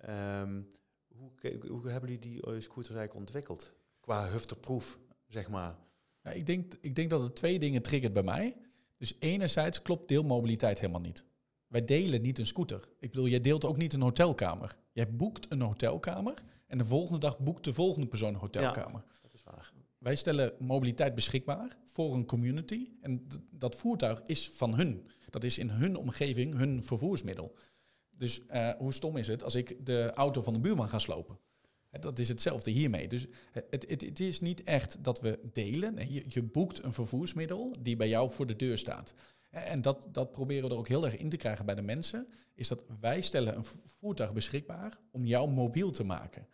Um, 0.10 0.68
hoe, 1.08 1.32
hoe, 1.68 1.90
hebben 1.90 2.10
jullie 2.10 2.32
die 2.32 2.62
scooter 2.62 2.96
eigenlijk 2.96 3.16
ontwikkeld? 3.16 3.74
Qua 4.00 4.30
hufterproef, 4.30 5.00
zeg 5.28 5.50
maar. 5.50 5.78
Ja, 6.24 6.32
ik, 6.32 6.46
denk, 6.46 6.74
ik 6.82 6.96
denk 6.96 7.10
dat 7.10 7.24
het 7.24 7.36
twee 7.36 7.60
dingen 7.60 7.82
triggert 7.82 8.14
bij 8.14 8.24
mij. 8.24 8.58
Dus 8.98 9.16
enerzijds 9.20 9.82
klopt 9.82 10.08
deelmobiliteit 10.08 10.80
helemaal 10.80 11.02
niet. 11.02 11.24
Wij 11.68 11.86
delen 11.86 12.22
niet 12.22 12.40
een 12.40 12.46
scooter. 12.46 12.88
Ik 13.00 13.10
bedoel, 13.10 13.28
jij 13.28 13.42
deelt 13.42 13.66
ook 13.66 13.78
niet 13.78 13.94
een 13.94 14.02
hotelkamer. 14.02 14.78
Jij 14.92 15.16
boekt 15.16 15.52
een 15.52 15.62
hotelkamer 15.62 16.44
en 16.68 16.78
de 16.78 16.86
volgende 16.86 17.20
dag 17.20 17.40
boekt 17.40 17.64
de 17.64 17.74
volgende 17.74 18.08
persoon 18.08 18.34
een 18.34 18.40
hotelkamer. 18.40 19.04
Ja, 19.08 19.18
dat 19.22 19.34
is 19.34 19.44
waar. 19.44 19.74
Wij 19.98 20.16
stellen 20.16 20.54
mobiliteit 20.60 21.16
beschikbaar 21.16 21.78
voor 21.86 22.14
een 22.14 22.26
community 22.26 22.90
en 23.02 23.28
dat 23.50 23.76
voertuig 23.76 24.22
is 24.24 24.50
van 24.50 24.74
hun. 24.74 25.10
Dat 25.30 25.44
is 25.44 25.58
in 25.58 25.70
hun 25.70 25.96
omgeving 25.96 26.56
hun 26.58 26.84
vervoersmiddel. 26.84 27.56
Dus 28.10 28.42
uh, 28.52 28.70
hoe 28.70 28.94
stom 28.94 29.18
is 29.18 29.28
het 29.28 29.44
als 29.44 29.56
ik 29.56 29.86
de 29.86 30.12
auto 30.14 30.42
van 30.42 30.54
de 30.54 30.60
buurman 30.60 30.90
ga 30.90 31.00
slopen? 31.00 31.40
Dat 31.90 32.20
is 32.20 32.28
hetzelfde 32.28 32.72
hiermee. 32.72 33.08
Dus 33.08 33.28
het, 33.52 33.66
het, 33.70 34.02
het 34.02 34.20
is 34.20 34.40
niet 34.40 34.64
echt 34.64 35.04
dat 35.04 35.20
we 35.20 35.40
delen. 35.52 36.14
Je, 36.14 36.24
je 36.28 36.44
boekt 36.44 36.84
een 36.84 36.94
vervoersmiddel 36.94 37.76
die 37.80 37.96
bij 37.96 38.10
jou 38.10 38.32
voor 38.32 38.48
de 38.48 38.56
deur 38.56 38.78
staat. 38.78 39.14
En 39.52 39.82
dat, 39.82 40.08
dat 40.12 40.32
proberen 40.32 40.64
we 40.64 40.70
er 40.70 40.80
ook 40.80 40.88
heel 40.88 41.06
erg 41.06 41.18
in 41.18 41.30
te 41.30 41.38
krijgen 41.38 41.66
bij 41.66 41.76
de 41.76 41.82
mensen. 41.82 42.28
Is 42.54 42.68
dat 42.68 42.84
wij 43.00 43.22
stellen 43.22 43.56
een 43.56 43.66
voertuig 43.84 44.34
beschikbaar 44.34 45.00
om 45.12 45.26
jou 45.26 45.50
mobiel 45.50 45.92
te 45.92 46.04
maken. 46.04 46.48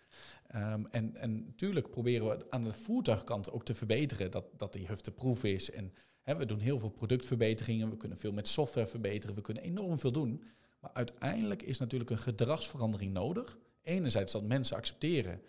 Um, 0.56 0.88
en, 0.88 1.16
en 1.16 1.46
natuurlijk 1.46 1.90
proberen 1.90 2.28
we 2.28 2.46
aan 2.50 2.64
de 2.64 2.74
voertuigkant 2.74 3.52
ook 3.52 3.66
te 3.66 3.76
verbeteren. 3.76 4.32
Dat, 4.32 4.46
dat 4.58 4.74
die 4.74 4.88
hufteproof 4.88 5.44
is. 5.44 5.72
En 5.72 5.94
we 6.24 6.46
doen 6.46 6.60
heel 6.60 6.80
veel 6.80 6.90
productverbeteringen. 6.90 7.90
We 7.90 7.98
kunnen 7.98 8.18
veel 8.18 8.32
met 8.32 8.48
software 8.48 8.88
verbeteren. 8.88 9.36
We 9.36 9.42
kunnen 9.42 9.64
enorm 9.64 10.00
veel 10.00 10.12
doen. 10.12 10.44
Maar 10.80 10.92
uiteindelijk 10.94 11.62
is 11.62 11.78
natuurlijk 11.78 12.10
een 12.10 12.18
gedragsverandering 12.18 13.14
nodig. 13.14 13.58
Enerzijds 13.82 14.34
dat 14.34 14.44
mensen 14.44 14.78
accepteren. 14.78 15.42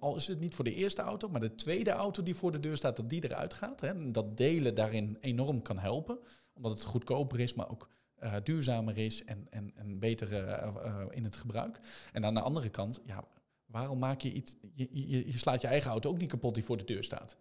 Al 0.00 0.16
is 0.16 0.26
het 0.26 0.40
niet 0.40 0.54
voor 0.54 0.64
de 0.64 0.74
eerste 0.74 1.02
auto, 1.02 1.28
maar 1.28 1.40
de 1.40 1.54
tweede 1.54 1.90
auto 1.90 2.22
die 2.22 2.34
voor 2.34 2.52
de 2.52 2.60
deur 2.60 2.76
staat, 2.76 2.96
dat 2.96 3.10
die 3.10 3.24
eruit 3.24 3.54
gaat. 3.54 3.82
En 3.82 4.12
dat 4.12 4.36
delen 4.36 4.74
daarin 4.74 5.16
enorm 5.20 5.62
kan 5.62 5.78
helpen 5.78 6.18
omdat 6.52 6.72
het 6.72 6.82
goedkoper 6.82 7.40
is, 7.40 7.54
maar 7.54 7.70
ook 7.70 7.88
uh, 8.22 8.34
duurzamer 8.42 8.98
is 8.98 9.24
en, 9.24 9.46
en, 9.50 9.72
en 9.74 9.98
beter 9.98 10.32
uh, 10.32 11.06
in 11.10 11.24
het 11.24 11.36
gebruik. 11.36 11.78
En 12.12 12.24
aan 12.24 12.34
de 12.34 12.40
andere 12.40 12.68
kant, 12.68 13.00
ja, 13.06 13.24
waarom 13.66 13.98
maak 13.98 14.20
je 14.20 14.32
iets... 14.32 14.56
Je, 14.74 15.26
je, 15.26 15.38
slaat 15.38 15.62
je 15.62 15.68
eigen 15.68 15.90
auto 15.90 16.10
ook 16.10 16.18
niet 16.18 16.30
kapot 16.30 16.54
die 16.54 16.64
voor 16.64 16.76
de 16.76 16.84
deur 16.84 17.04
staat. 17.04 17.36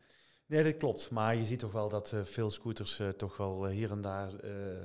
Nee, 0.46 0.64
dat 0.64 0.78
klopt. 0.78 1.10
Maar 1.10 1.36
je 1.36 1.46
ziet 1.46 1.60
toch 1.60 1.72
wel 1.72 1.90
dat 1.90 2.14
veel 2.24 2.50
scooters 2.50 3.02
toch 3.18 3.38
wel 3.38 3.68
hier 3.68 3.92
en 3.92 4.02
daar 4.02 4.32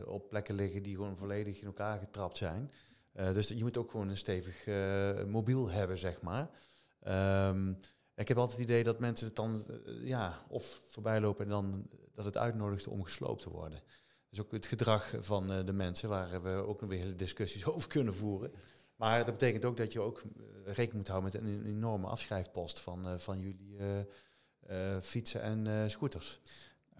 op 0.06 0.28
plekken 0.28 0.54
liggen 0.54 0.82
die 0.82 0.94
gewoon 0.94 1.16
volledig 1.16 1.60
in 1.60 1.66
elkaar 1.66 1.98
getrapt 1.98 2.36
zijn. 2.36 2.70
dus 3.12 3.48
je 3.48 3.62
moet 3.62 3.76
ook 3.76 3.90
gewoon 3.90 4.08
een 4.08 4.16
stevig 4.16 4.66
mobiel 5.26 5.68
hebben, 5.68 5.98
zeg 5.98 6.20
maar. 6.20 6.50
Um, 7.48 7.78
ik 8.14 8.28
heb 8.28 8.36
altijd 8.36 8.58
het 8.58 8.68
idee 8.68 8.84
dat 8.84 8.98
mensen 8.98 9.26
het 9.26 9.36
dan 9.36 9.64
ja, 10.02 10.38
of 10.48 10.80
voorbij 10.88 11.20
lopen 11.20 11.44
en 11.44 11.50
dan 11.50 11.86
dat 12.14 12.24
het 12.24 12.36
uitnodigt 12.36 12.86
om 12.86 13.02
gesloopt 13.02 13.42
te 13.42 13.50
worden 13.50 13.82
is 14.36 14.42
ook 14.42 14.52
het 14.52 14.66
gedrag 14.66 15.14
van 15.20 15.52
uh, 15.52 15.64
de 15.64 15.72
mensen, 15.72 16.08
waar 16.08 16.42
we 16.42 16.50
ook 16.50 16.80
weer 16.80 16.98
hele 16.98 17.16
discussies 17.16 17.66
over 17.74 17.88
kunnen 17.88 18.14
voeren. 18.14 18.52
Maar 18.96 19.24
dat 19.24 19.38
betekent 19.38 19.64
ook 19.64 19.76
dat 19.76 19.92
je 19.92 20.00
ook 20.00 20.22
uh, 20.22 20.44
rekening 20.64 20.92
moet 20.92 21.08
houden 21.08 21.32
met 21.32 21.42
een, 21.42 21.66
enorme 21.66 22.06
afschrijfpost 22.06 22.80
van, 22.80 23.08
uh, 23.08 23.18
van 23.18 23.40
jullie 23.40 24.04
fietsen 25.00 25.42
en 25.42 25.90
scooters. 25.90 26.40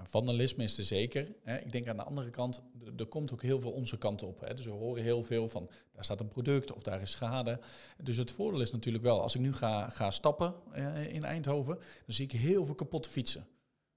Vandalisme 0.03 0.63
is 0.63 0.79
er 0.79 0.85
zeker. 0.85 1.35
Ik 1.45 1.73
denk 1.73 1.89
aan 1.89 1.97
de 1.97 2.03
andere 2.03 2.31
kant, 2.31 2.63
er 2.97 3.07
komt 3.07 3.33
ook 3.33 3.43
heel 3.43 3.61
veel 3.61 3.73
onze 3.73 3.99
kant 3.99 4.23
op. 4.23 4.53
Dus 4.55 4.65
we 4.65 4.71
horen 4.71 5.03
heel 5.03 5.23
veel 5.23 5.49
van, 5.49 5.71
daar 5.93 6.05
staat 6.05 6.21
een 6.21 6.29
product 6.29 6.73
of 6.73 6.83
daar 6.83 7.01
is 7.01 7.11
schade. 7.11 7.61
Dus 8.03 8.17
het 8.17 8.31
voordeel 8.31 8.61
is 8.61 8.73
natuurlijk 8.73 9.05
wel, 9.05 9.23
als 9.23 9.35
ik 9.35 9.41
nu 9.41 9.53
ga, 9.53 9.89
ga 9.89 10.11
stappen 10.11 10.55
in 11.09 11.23
Eindhoven, 11.23 11.75
dan 11.75 12.15
zie 12.15 12.25
ik 12.25 12.33
heel 12.33 12.65
veel 12.65 12.75
kapotte 12.75 13.09
fietsen. 13.09 13.47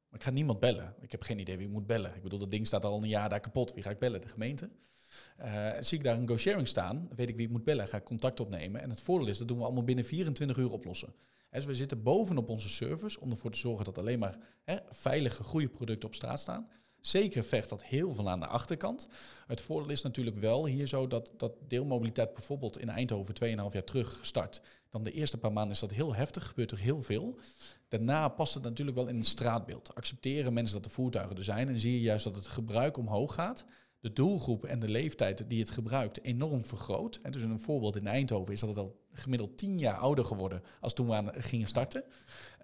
Maar 0.10 0.20
ik 0.20 0.26
ga 0.26 0.32
niemand 0.32 0.60
bellen. 0.60 0.96
Ik 1.00 1.12
heb 1.12 1.22
geen 1.22 1.40
idee 1.40 1.58
wie 1.58 1.68
ik 1.68 1.74
moet 1.74 1.88
bellen. 1.88 2.16
Ik 2.16 2.24
bedoel, 2.24 2.40
dat 2.40 2.52
ding 2.52 2.68
staat 2.68 2.86
al 2.86 3.04
een 3.04 3.10
jaar 3.10 3.30
daar 3.30 3.40
kapot. 3.40 3.74
Wie 3.74 3.84
ga 3.84 3.90
ik 3.90 4.00
bellen? 4.00 4.22
De 4.22 4.28
gemeente. 4.28 4.70
Uh, 5.40 5.72
zie 5.80 5.98
ik 5.98 6.04
daar 6.04 6.18
een 6.18 6.28
go-sharing 6.28 6.68
staan, 6.68 7.10
weet 7.16 7.30
ik 7.30 7.36
wie 7.36 7.46
ik 7.46 7.52
moet 7.52 7.64
bellen, 7.64 7.88
ga 7.88 7.98
ik 7.98 8.04
contact 8.04 8.40
opnemen. 8.40 8.82
En 8.82 8.90
het 8.90 9.02
voordeel 9.02 9.28
is, 9.28 9.38
dat 9.38 9.48
doen 9.48 9.58
we 9.58 9.64
allemaal 9.64 9.84
binnen 9.84 10.06
24 10.06 10.58
uur 10.58 10.72
oplossen. 10.72 11.14
Dus 11.52 11.66
we 11.66 11.76
zitten 11.76 12.04
bovenop 12.04 12.50
onze 12.50 12.70
servers 12.70 13.18
om 13.18 13.32
ervoor 13.32 13.52
te 13.52 13.58
zorgen 13.58 13.86
dat 13.86 13.98
alleen 13.98 14.20
maar 14.20 14.38
veilige, 14.90 15.44
goede 15.44 15.70
producten 15.70 16.10
op 16.10 16.16
straat 16.16 16.40
staan. 16.40 16.70
Zeker 17.02 17.44
vecht 17.44 17.70
dat 17.70 17.84
heel 17.84 18.16
veel 18.16 18.30
aan 18.30 18.40
de 18.40 18.48
achterkant. 18.48 19.08
Het 19.48 19.62
voordeel 19.62 19.92
is 19.92 20.02
natuurlijk 20.02 20.38
wel 20.38 20.66
hier 20.66 20.88
zo 20.88 21.08
dat, 21.08 21.32
dat 21.38 21.54
deelmobiliteit 21.68 22.34
bijvoorbeeld 22.34 22.80
in 22.80 22.90
Eindhoven 22.90 23.34
2,5 23.44 23.50
jaar 23.50 23.84
terug 23.84 24.20
start. 24.22 24.62
Dan 24.90 25.04
de 25.04 25.12
eerste 25.12 25.38
paar 25.38 25.54
maanden 25.54 25.74
is 25.74 25.80
dat 25.80 25.92
heel 25.92 26.16
heftig, 26.16 26.48
gebeurt 26.48 26.72
er 26.72 26.78
heel 26.78 27.02
veel. 27.02 27.40
Daarna 27.88 28.30
past 28.30 28.54
het 28.54 28.64
natuurlijk 28.64 28.98
wel 28.98 29.08
in 29.08 29.18
het 29.18 29.28
straatbeeld. 29.28 29.96
Accepteren 29.96 30.54
mensen 30.54 30.76
dat 30.76 30.84
de 30.84 30.90
voertuigen 30.90 31.38
er 31.38 31.44
zijn 31.44 31.68
en 31.68 31.80
zie 31.80 31.94
je 31.94 32.02
juist 32.02 32.24
dat 32.24 32.36
het 32.36 32.48
gebruik 32.48 32.98
omhoog 32.98 33.34
gaat 33.34 33.66
de 34.00 34.14
doelgroep 34.14 34.66
en 34.66 34.80
de 34.80 34.90
leeftijd 34.90 35.50
die 35.50 35.60
het 35.60 35.70
gebruikt 35.70 36.24
enorm 36.24 36.66
vergroot. 36.66 37.20
En 37.24 37.32
dus 37.32 37.42
een 37.42 37.60
voorbeeld 37.60 37.96
in 37.96 38.08
Eindhoven 38.08 38.54
is 38.54 38.60
dat 38.60 38.70
het 38.70 38.78
al 38.78 39.00
gemiddeld 39.12 39.58
tien 39.58 39.80
jaar 39.80 39.98
ouder 39.98 40.26
geworden 40.26 40.62
als 40.80 40.94
toen 40.94 41.08
we 41.08 41.14
aan 41.14 41.34
gingen 41.34 41.68
starten. 41.68 42.04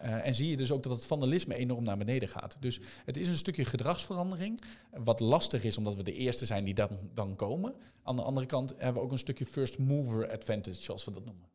Uh, 0.02 0.26
en 0.26 0.36
zie 0.36 0.50
je 0.50 0.58
dus 0.58 0.72
ook 0.72 0.84
dat 0.84 0.92
het 0.92 1.06
vandalisme 1.06 1.56
enorm 1.56 1.84
naar 1.84 1.98
beneden 1.98 2.30
gaat. 2.30 2.58
Dus 2.60 2.80
het 3.06 3.18
is 3.18 3.28
een 3.28 3.38
stukje 3.38 3.66
gedragsverandering, 3.66 4.62
wat 4.92 5.20
lastig 5.20 5.64
is 5.64 5.78
omdat 5.78 5.96
we 5.96 6.04
de 6.04 6.14
eerste 6.14 6.46
zijn 6.46 6.64
die 6.64 6.74
dan, 6.74 7.00
dan 7.14 7.36
komen. 7.36 7.76
Aan 8.04 8.16
de 8.16 8.22
andere 8.22 8.46
kant 8.46 8.74
hebben 8.78 8.94
we 8.94 9.00
ook 9.00 9.12
een 9.12 9.18
stukje 9.18 9.46
first 9.46 9.78
mover 9.78 10.32
advantage, 10.32 10.82
zoals 10.82 11.06
we 11.06 11.12
dat 11.12 11.26
noemen. 11.26 11.50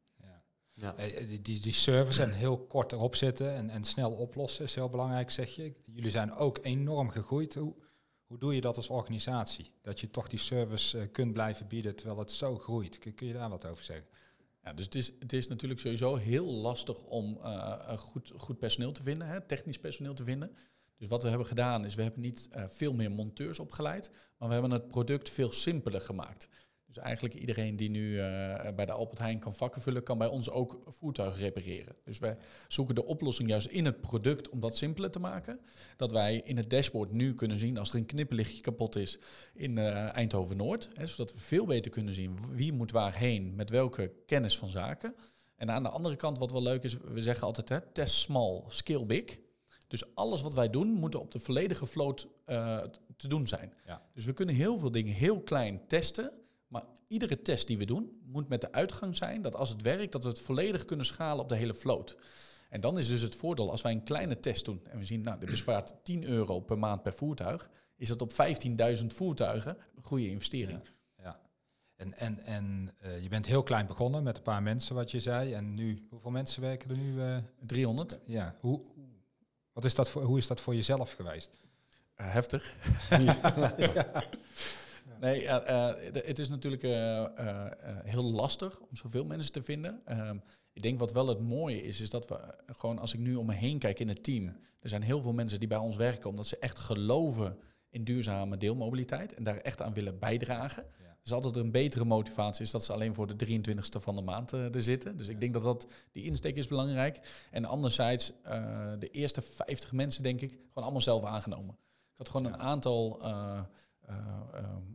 Ja. 0.74 0.96
Eh, 0.96 1.26
die, 1.26 1.42
die, 1.42 1.60
die 1.60 1.72
service 1.72 2.22
en 2.22 2.32
heel 2.32 2.58
kort 2.58 2.92
erop 2.92 3.14
zitten 3.14 3.54
en, 3.54 3.70
en 3.70 3.84
snel 3.84 4.10
oplossen 4.10 4.64
is 4.64 4.74
heel 4.74 4.88
belangrijk, 4.88 5.30
zeg 5.30 5.54
je. 5.54 5.74
Jullie 5.84 6.10
zijn 6.10 6.32
ook 6.32 6.58
enorm 6.62 7.10
gegroeid. 7.10 7.54
Hoe, 7.54 7.74
hoe 8.30 8.38
doe 8.38 8.54
je 8.54 8.60
dat 8.60 8.76
als 8.76 8.88
organisatie? 8.88 9.72
Dat 9.82 10.00
je 10.00 10.10
toch 10.10 10.28
die 10.28 10.38
service 10.38 10.98
uh, 10.98 11.04
kunt 11.12 11.32
blijven 11.32 11.66
bieden 11.66 11.96
terwijl 11.96 12.18
het 12.18 12.30
zo 12.30 12.58
groeit. 12.58 12.98
Kun, 12.98 13.26
je 13.26 13.32
daar 13.32 13.48
wat 13.48 13.66
over 13.66 13.84
zeggen? 13.84 14.06
Ja, 14.62 14.72
dus 14.72 14.84
het 14.84 14.94
is, 14.94 15.12
het 15.18 15.32
is 15.32 15.48
natuurlijk 15.48 15.80
sowieso 15.80 16.16
heel 16.16 16.46
lastig 16.46 17.02
om 17.02 17.38
uh, 17.42 17.98
goed, 17.98 18.32
goed 18.36 18.58
personeel 18.58 18.92
te 18.92 19.02
vinden, 19.02 19.28
hè, 19.28 19.40
technisch 19.40 19.78
personeel 19.78 20.14
te 20.14 20.24
vinden. 20.24 20.56
Dus 20.98 21.08
wat 21.08 21.22
we 21.22 21.28
hebben 21.28 21.46
gedaan 21.46 21.84
is, 21.84 21.94
we 21.94 22.02
hebben 22.02 22.20
niet 22.20 22.48
uh, 22.56 22.64
veel 22.68 22.92
meer 22.92 23.10
monteurs 23.10 23.58
opgeleid, 23.58 24.10
maar 24.38 24.48
we 24.48 24.54
hebben 24.54 24.72
het 24.72 24.88
product 24.88 25.30
veel 25.30 25.52
simpeler 25.52 26.00
gemaakt. 26.00 26.48
Dus 26.92 27.02
eigenlijk 27.02 27.34
iedereen 27.34 27.76
die 27.76 27.90
nu 27.90 28.10
uh, 28.10 28.22
bij 28.76 28.86
de 28.86 28.92
Albert 28.92 29.18
Heijn 29.18 29.38
kan 29.38 29.54
vakken 29.54 29.82
vullen, 29.82 30.02
kan 30.02 30.18
bij 30.18 30.26
ons 30.26 30.50
ook 30.50 30.78
voertuigen 30.86 31.40
repareren. 31.40 31.96
Dus 32.04 32.18
wij 32.18 32.36
zoeken 32.68 32.94
de 32.94 33.04
oplossing 33.04 33.48
juist 33.48 33.66
in 33.66 33.84
het 33.84 34.00
product 34.00 34.48
om 34.48 34.60
dat 34.60 34.76
simpeler 34.76 35.10
te 35.10 35.18
maken. 35.18 35.60
Dat 35.96 36.12
wij 36.12 36.40
in 36.44 36.56
het 36.56 36.70
dashboard 36.70 37.12
nu 37.12 37.34
kunnen 37.34 37.58
zien 37.58 37.78
als 37.78 37.90
er 37.90 37.96
een 37.96 38.06
knipperlichtje 38.06 38.60
kapot 38.60 38.96
is 38.96 39.18
in 39.54 39.78
uh, 39.78 40.16
Eindhoven 40.16 40.56
Noord. 40.56 40.88
Hè, 40.92 41.06
zodat 41.06 41.32
we 41.32 41.38
veel 41.38 41.66
beter 41.66 41.90
kunnen 41.90 42.14
zien 42.14 42.38
wie 42.52 42.72
moet 42.72 42.90
waarheen 42.90 43.54
met 43.54 43.70
welke 43.70 44.12
kennis 44.26 44.58
van 44.58 44.68
zaken. 44.68 45.14
En 45.56 45.70
aan 45.70 45.82
de 45.82 45.88
andere 45.88 46.16
kant, 46.16 46.38
wat 46.38 46.52
wel 46.52 46.62
leuk 46.62 46.82
is, 46.82 46.96
we 46.96 47.22
zeggen 47.22 47.46
altijd 47.46 47.68
hè, 47.68 47.80
test 47.80 48.14
small, 48.14 48.62
scale 48.66 49.06
big. 49.06 49.38
Dus 49.88 50.14
alles 50.14 50.42
wat 50.42 50.54
wij 50.54 50.70
doen, 50.70 50.88
moet 50.88 51.14
op 51.14 51.30
de 51.30 51.38
volledige 51.38 51.86
vloot 51.86 52.28
uh, 52.46 52.82
te 53.16 53.28
doen 53.28 53.46
zijn. 53.46 53.72
Ja. 53.86 54.02
Dus 54.14 54.24
we 54.24 54.32
kunnen 54.32 54.54
heel 54.54 54.78
veel 54.78 54.90
dingen 54.90 55.14
heel 55.14 55.40
klein 55.40 55.86
testen. 55.86 56.32
Maar 56.70 56.84
iedere 57.08 57.42
test 57.42 57.66
die 57.66 57.78
we 57.78 57.84
doen, 57.84 58.20
moet 58.24 58.48
met 58.48 58.60
de 58.60 58.72
uitgang 58.72 59.16
zijn 59.16 59.42
dat 59.42 59.54
als 59.54 59.68
het 59.68 59.82
werkt, 59.82 60.12
dat 60.12 60.22
we 60.22 60.28
het 60.28 60.40
volledig 60.40 60.84
kunnen 60.84 61.06
schalen 61.06 61.42
op 61.42 61.48
de 61.48 61.56
hele 61.56 61.74
vloot. 61.74 62.16
En 62.68 62.80
dan 62.80 62.98
is 62.98 63.08
dus 63.08 63.20
het 63.20 63.34
voordeel, 63.34 63.70
als 63.70 63.82
wij 63.82 63.92
een 63.92 64.02
kleine 64.02 64.40
test 64.40 64.64
doen 64.64 64.80
en 64.84 64.98
we 64.98 65.04
zien, 65.04 65.20
nou, 65.20 65.40
dit 65.40 65.50
bespaart 65.50 65.94
10 66.02 66.24
euro 66.24 66.60
per 66.60 66.78
maand 66.78 67.02
per 67.02 67.12
voertuig, 67.12 67.70
is 67.96 68.08
dat 68.08 68.20
op 68.22 68.32
15.000 68.98 69.06
voertuigen 69.06 69.76
een 69.96 70.02
goede 70.02 70.30
investering. 70.30 70.80
Ja. 71.22 71.40
En, 71.96 72.18
en, 72.18 72.38
en 72.38 72.94
uh, 73.04 73.22
je 73.22 73.28
bent 73.28 73.46
heel 73.46 73.62
klein 73.62 73.86
begonnen 73.86 74.22
met 74.22 74.36
een 74.36 74.42
paar 74.42 74.62
mensen, 74.62 74.94
wat 74.94 75.10
je 75.10 75.20
zei. 75.20 75.52
En 75.52 75.74
nu, 75.74 76.06
hoeveel 76.10 76.30
mensen 76.30 76.62
werken 76.62 76.90
er 76.90 76.96
nu? 76.96 77.14
Uh, 77.14 77.36
300. 77.60 78.18
Ja. 78.24 78.54
Hoe, 78.60 78.80
wat 79.72 79.84
is 79.84 79.94
dat 79.94 80.08
voor, 80.10 80.22
hoe 80.22 80.38
is 80.38 80.46
dat 80.46 80.60
voor 80.60 80.74
jezelf 80.74 81.12
geweest? 81.12 81.50
Uh, 82.20 82.32
heftig. 82.32 82.74
ja. 83.94 84.24
Nee, 85.20 85.42
uh, 85.42 85.90
het 86.12 86.38
is 86.38 86.48
natuurlijk 86.48 86.82
uh, 86.82 87.26
heel 88.04 88.22
lastig 88.22 88.80
om 88.80 88.96
zoveel 88.96 89.24
mensen 89.24 89.52
te 89.52 89.62
vinden. 89.62 90.00
Ehm, 90.04 90.36
ik 90.72 90.82
denk 90.82 90.98
wat 90.98 91.12
wel 91.12 91.28
het 91.28 91.40
mooie 91.40 91.82
is, 91.82 92.00
is 92.00 92.10
dat 92.10 92.28
we 92.28 92.54
gewoon 92.66 92.98
als 92.98 93.14
ik 93.14 93.20
nu 93.20 93.34
om 93.34 93.46
me 93.46 93.54
heen 93.54 93.78
kijk 93.78 93.98
in 93.98 94.08
het 94.08 94.22
team, 94.22 94.56
er 94.80 94.88
zijn 94.88 95.02
heel 95.02 95.22
veel 95.22 95.32
mensen 95.32 95.58
die 95.58 95.68
bij 95.68 95.78
ons 95.78 95.96
werken 95.96 96.30
omdat 96.30 96.46
ze 96.46 96.58
echt 96.58 96.78
geloven 96.78 97.58
in 97.90 98.04
duurzame 98.04 98.56
deelmobiliteit 98.56 99.34
en 99.34 99.42
daar 99.42 99.56
echt 99.56 99.82
aan 99.82 99.94
willen 99.94 100.18
bijdragen. 100.18 100.84
Ja. 100.98 101.16
Dus 101.22 101.32
altijd 101.32 101.56
een 101.56 101.70
betere 101.70 102.04
motivatie 102.04 102.64
is 102.64 102.70
dat 102.70 102.84
ze 102.84 102.92
alleen 102.92 103.14
voor 103.14 103.36
de 103.36 103.46
23ste 103.46 104.00
van 104.00 104.16
de 104.16 104.22
maand 104.22 104.52
er 104.52 104.82
zitten. 104.82 105.16
Dus 105.16 105.28
ik 105.28 105.40
denk 105.40 105.52
dat, 105.52 105.62
dat 105.62 105.86
die 106.12 106.24
insteek 106.24 106.56
is 106.56 106.66
belangrijk. 106.66 107.46
En 107.50 107.64
anderzijds, 107.64 108.32
de 108.98 109.08
eerste 109.10 109.42
50 109.42 109.92
mensen 109.92 110.22
denk 110.22 110.40
ik 110.40 110.50
gewoon 110.50 110.84
allemaal 110.84 111.00
zelf 111.00 111.24
aangenomen. 111.24 111.74
Ik 112.12 112.16
had 112.16 112.28
gewoon 112.28 112.46
een 112.46 112.58
aantal 112.58 113.20
uh, 113.22 113.60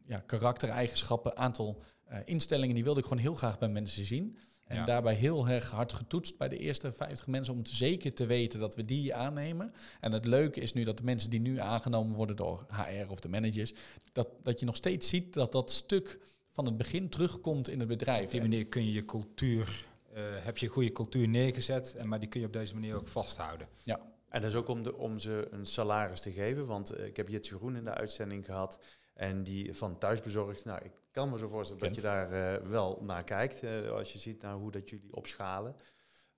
ja, 0.06 0.19
karaktereigenschappen, 0.19 1.38
aantal 1.38 1.82
uh, 2.12 2.17
instellingen, 2.25 2.75
die 2.75 2.84
wilde 2.84 2.99
ik 2.99 3.06
gewoon 3.06 3.23
heel 3.23 3.34
graag 3.34 3.58
bij 3.58 3.69
mensen 3.69 4.06
zien. 4.06 4.38
En 4.65 4.75
ja. 4.75 4.86
daarbij 4.86 5.13
heel 5.13 5.47
erg 5.47 5.69
hard 5.69 5.93
getoetst 5.93 6.38
bij 6.38 6.47
de 6.47 6.58
eerste 6.58 6.91
50 6.91 7.28
mensen 7.28 7.54
om 7.54 7.63
te 7.63 7.75
zeker 7.75 8.13
te 8.13 8.25
weten 8.25 8.60
dat 8.60 8.75
we 8.75 8.86
die 8.86 9.15
aannemen. 9.15 9.71
En 9.99 10.12
het 10.12 10.25
leuke 10.25 10.60
is 10.60 10.73
nu 10.73 10.84
dat 10.84 10.97
de 10.97 11.04
mensen 11.04 11.30
die 11.30 11.39
nu 11.39 11.60
aangenomen 11.60 12.15
worden 12.15 12.36
door 12.36 12.65
HR 12.69 13.12
of 13.12 13.19
de 13.19 13.30
managers, 13.30 13.73
dat, 14.12 14.28
dat 14.43 14.60
je 14.60 14.65
nog 14.65 14.75
steeds 14.75 15.10
ziet 15.10 15.34
dat 15.34 15.51
dat 15.51 15.71
stuk 15.71 16.19
van 16.51 16.65
het 16.65 16.78
begin 16.78 17.10
terugkomt 17.10 17.69
in 17.69 17.80
het 17.80 17.88
bedrijf. 17.88 18.25
op 18.25 18.32
die 18.32 18.41
manier 18.41 18.67
kun 18.67 18.86
je 18.86 18.93
je 18.93 19.06
cultuur, 19.06 19.86
uh, 20.13 20.19
heb 20.21 20.58
je 20.58 20.67
goede 20.67 20.91
cultuur 20.91 21.28
neergezet, 21.28 21.95
en 21.95 22.08
maar 22.08 22.19
die 22.19 22.30
kun 22.30 22.39
je 22.39 22.45
op 22.45 22.54
deze 22.54 22.73
manier 22.73 22.95
ook 22.95 23.08
vasthouden. 23.08 23.67
Ja. 23.84 23.99
En 24.30 24.41
dat 24.41 24.49
is 24.49 24.56
ook 24.56 24.67
om, 24.67 24.84
de, 24.84 24.97
om 24.97 25.19
ze 25.19 25.47
een 25.51 25.65
salaris 25.65 26.19
te 26.19 26.32
geven, 26.32 26.65
want 26.65 26.97
uh, 26.97 27.06
ik 27.06 27.17
heb 27.17 27.30
Jitse 27.30 27.56
Groen 27.56 27.75
in 27.75 27.84
de 27.84 27.93
uitzending 27.93 28.45
gehad. 28.45 28.80
En 29.15 29.43
die 29.43 29.73
van 29.73 29.97
thuisbezorgd, 29.97 30.65
nou, 30.65 30.80
ik 30.84 30.91
kan 31.12 31.30
me 31.30 31.38
zo 31.38 31.47
voorstellen 31.47 31.84
dat 31.84 31.95
je 31.95 32.01
daar 32.01 32.32
uh, 32.32 32.69
wel 32.69 32.99
naar 33.01 33.23
kijkt, 33.23 33.63
uh, 33.63 33.91
als 33.91 34.13
je 34.13 34.19
ziet 34.19 34.41
naar 34.41 34.56
hoe 34.56 34.71
dat 34.71 34.89
jullie 34.89 35.15
opschalen. 35.15 35.75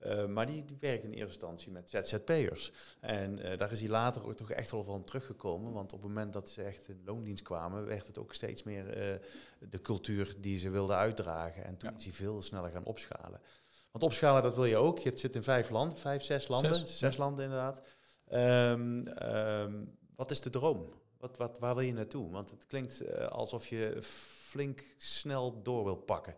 Uh, 0.00 0.26
maar 0.26 0.46
die, 0.46 0.64
die 0.64 0.76
werkt 0.80 1.02
in 1.02 1.10
eerste 1.10 1.26
instantie 1.26 1.72
met 1.72 1.90
ZZP'ers. 1.90 2.72
En 3.00 3.36
daar 3.56 3.72
is 3.72 3.80
hij 3.80 3.88
later 3.88 4.26
ook 4.26 4.36
toch 4.36 4.50
echt 4.50 4.70
wel 4.70 4.84
van 4.84 5.04
teruggekomen. 5.04 5.72
Want 5.72 5.92
op 5.92 6.02
het 6.02 6.08
moment 6.08 6.32
dat 6.32 6.50
ze 6.50 6.62
echt 6.62 6.88
in 6.88 7.02
loondienst 7.04 7.42
kwamen, 7.42 7.86
werd 7.86 8.06
het 8.06 8.18
ook 8.18 8.34
steeds 8.34 8.62
meer 8.62 8.84
de 9.58 9.80
cultuur 9.82 10.34
die 10.38 10.58
ze 10.58 10.70
wilden 10.70 10.96
uitdragen. 10.96 11.64
En 11.64 11.76
toen 11.76 11.90
ja. 11.90 11.96
is 11.96 12.04
hij 12.04 12.12
veel 12.12 12.42
sneller 12.42 12.70
gaan 12.70 12.84
opschalen. 12.84 13.40
Want 13.90 14.04
opschalen, 14.04 14.42
dat 14.42 14.54
wil 14.54 14.64
je 14.64 14.76
ook. 14.76 14.98
Je 14.98 15.12
zit 15.14 15.34
in 15.34 15.42
vijf 15.42 15.70
landen, 15.70 15.98
vijf, 15.98 16.22
zes 16.22 16.48
landen. 16.48 16.74
Zes, 16.74 16.98
zes 16.98 17.16
landen 17.16 17.44
inderdaad. 17.44 17.82
Um, 18.32 19.06
um, 19.22 19.98
wat 20.16 20.30
is 20.30 20.40
de 20.40 20.50
droom? 20.50 20.92
Wat, 21.18 21.36
wat, 21.36 21.58
waar 21.58 21.74
wil 21.74 21.84
je 21.84 21.92
naartoe? 21.92 22.30
Want 22.30 22.50
het 22.50 22.66
klinkt 22.66 23.02
uh, 23.02 23.26
alsof 23.26 23.66
je 23.66 23.96
flink 24.02 24.94
snel 24.96 25.62
door 25.62 25.84
wil 25.84 25.96
pakken. 25.96 26.36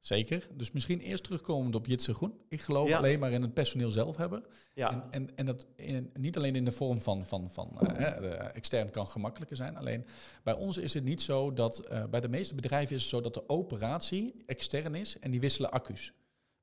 Zeker. 0.00 0.48
Dus 0.52 0.70
misschien 0.72 1.00
eerst 1.00 1.24
terugkomend 1.24 1.74
op 1.74 1.86
Jitse 1.86 2.14
Groen. 2.14 2.40
Ik 2.48 2.60
geloof 2.60 2.88
ja. 2.88 2.98
alleen 2.98 3.18
maar 3.18 3.32
in 3.32 3.42
het 3.42 3.54
personeel 3.54 3.90
zelf 3.90 4.16
hebben. 4.16 4.44
Ja. 4.74 4.90
En, 4.92 5.04
en, 5.10 5.36
en 5.36 5.46
dat 5.46 5.66
in, 5.74 6.10
niet 6.14 6.36
alleen 6.36 6.56
in 6.56 6.64
de 6.64 6.72
vorm 6.72 7.00
van, 7.00 7.22
van, 7.22 7.50
van 7.50 7.78
uh, 7.82 8.54
extern 8.54 8.90
kan 8.90 9.06
gemakkelijker 9.06 9.56
zijn. 9.56 9.76
Alleen 9.76 10.06
bij 10.42 10.54
ons 10.54 10.76
is 10.76 10.94
het 10.94 11.04
niet 11.04 11.22
zo 11.22 11.52
dat, 11.52 11.88
uh, 11.92 12.04
bij 12.04 12.20
de 12.20 12.28
meeste 12.28 12.54
bedrijven 12.54 12.96
is 12.96 13.02
het 13.02 13.10
zo 13.10 13.20
dat 13.20 13.34
de 13.34 13.48
operatie 13.48 14.42
extern 14.46 14.94
is 14.94 15.18
en 15.18 15.30
die 15.30 15.40
wisselen 15.40 15.70
accu's. 15.70 16.12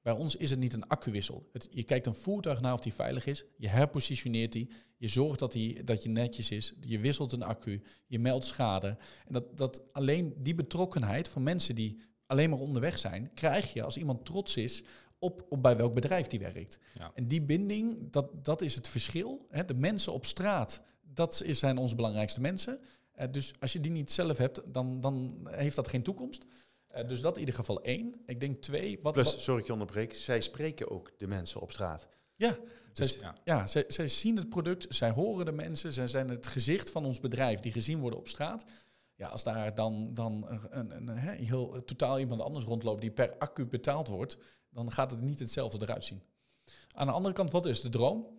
Bij 0.07 0.15
ons 0.15 0.35
is 0.35 0.49
het 0.49 0.59
niet 0.59 0.73
een 0.73 0.87
accuwissel. 0.87 1.49
Het, 1.51 1.67
je 1.71 1.83
kijkt 1.83 2.05
een 2.05 2.15
voertuig 2.15 2.61
naar 2.61 2.73
of 2.73 2.79
die 2.79 2.93
veilig 2.93 3.25
is. 3.25 3.45
Je 3.57 3.67
herpositioneert 3.67 4.51
die. 4.51 4.69
Je 4.97 5.07
zorgt 5.07 5.39
dat, 5.39 5.51
die, 5.51 5.83
dat 5.83 6.03
je 6.03 6.09
netjes 6.09 6.51
is. 6.51 6.73
Je 6.79 6.99
wisselt 6.99 7.31
een 7.31 7.43
accu. 7.43 7.81
Je 8.05 8.19
meldt 8.19 8.45
schade. 8.45 8.87
En 9.25 9.33
dat, 9.33 9.57
dat 9.57 9.93
alleen 9.93 10.33
die 10.37 10.55
betrokkenheid 10.55 11.27
van 11.27 11.43
mensen 11.43 11.75
die 11.75 11.99
alleen 12.25 12.49
maar 12.49 12.59
onderweg 12.59 12.97
zijn, 12.97 13.31
krijg 13.33 13.73
je 13.73 13.83
als 13.83 13.97
iemand 13.97 14.25
trots 14.25 14.57
is 14.57 14.83
op, 15.19 15.45
op 15.49 15.61
bij 15.61 15.77
welk 15.77 15.93
bedrijf 15.93 16.27
die 16.27 16.39
werkt. 16.39 16.79
Ja. 16.93 17.11
En 17.13 17.27
die 17.27 17.41
binding, 17.41 18.11
dat, 18.11 18.45
dat 18.45 18.61
is 18.61 18.75
het 18.75 18.87
verschil. 18.87 19.45
Hè. 19.49 19.65
De 19.65 19.73
mensen 19.73 20.13
op 20.13 20.25
straat, 20.25 20.81
dat 21.01 21.43
zijn 21.49 21.77
onze 21.77 21.95
belangrijkste 21.95 22.41
mensen. 22.41 22.79
Uh, 23.19 23.25
dus 23.31 23.53
als 23.59 23.73
je 23.73 23.79
die 23.79 23.91
niet 23.91 24.11
zelf 24.11 24.37
hebt, 24.37 24.61
dan, 24.65 25.01
dan 25.01 25.47
heeft 25.51 25.75
dat 25.75 25.87
geen 25.87 26.03
toekomst. 26.03 26.45
Uh, 26.95 27.07
dus 27.07 27.21
dat 27.21 27.33
in 27.33 27.39
ieder 27.39 27.55
geval 27.55 27.81
één. 27.81 28.21
Ik 28.25 28.39
denk 28.39 28.61
twee. 28.61 28.99
Wat, 29.01 29.13
Plus, 29.13 29.43
sorry 29.43 29.59
ik 29.61 29.67
je 29.67 29.73
onderbreek, 29.73 30.13
zij 30.13 30.41
spreken 30.41 30.89
ook 30.89 31.11
de 31.17 31.27
mensen 31.27 31.61
op 31.61 31.71
straat. 31.71 32.07
Ja, 32.35 32.57
dus, 32.93 33.11
zij, 33.11 33.21
ja. 33.21 33.35
ja 33.43 33.67
zij, 33.67 33.83
zij, 33.87 34.07
zien 34.07 34.37
het 34.37 34.49
product, 34.49 34.95
zij 34.95 35.11
horen 35.11 35.45
de 35.45 35.51
mensen, 35.51 35.91
zij 35.91 36.07
zijn 36.07 36.29
het 36.29 36.47
gezicht 36.47 36.89
van 36.89 37.05
ons 37.05 37.19
bedrijf 37.19 37.59
die 37.59 37.71
gezien 37.71 37.99
worden 37.99 38.19
op 38.19 38.27
straat. 38.27 38.65
Ja, 39.15 39.27
als 39.27 39.43
daar 39.43 39.75
dan, 39.75 40.13
dan 40.13 40.45
een, 40.49 40.61
een, 40.69 40.95
een, 40.95 41.07
een 41.07 41.17
heel 41.17 41.83
totaal 41.85 42.19
iemand 42.19 42.41
anders 42.41 42.65
rondloopt 42.65 43.01
die 43.01 43.11
per 43.11 43.37
accu 43.37 43.65
betaald 43.65 44.07
wordt, 44.07 44.37
dan 44.69 44.91
gaat 44.91 45.11
het 45.11 45.21
niet 45.21 45.39
hetzelfde 45.39 45.77
eruit 45.81 46.03
zien. 46.03 46.21
Aan 46.93 47.07
de 47.07 47.13
andere 47.13 47.33
kant, 47.33 47.51
wat 47.51 47.65
is 47.65 47.81
de 47.81 47.89
droom? 47.89 48.36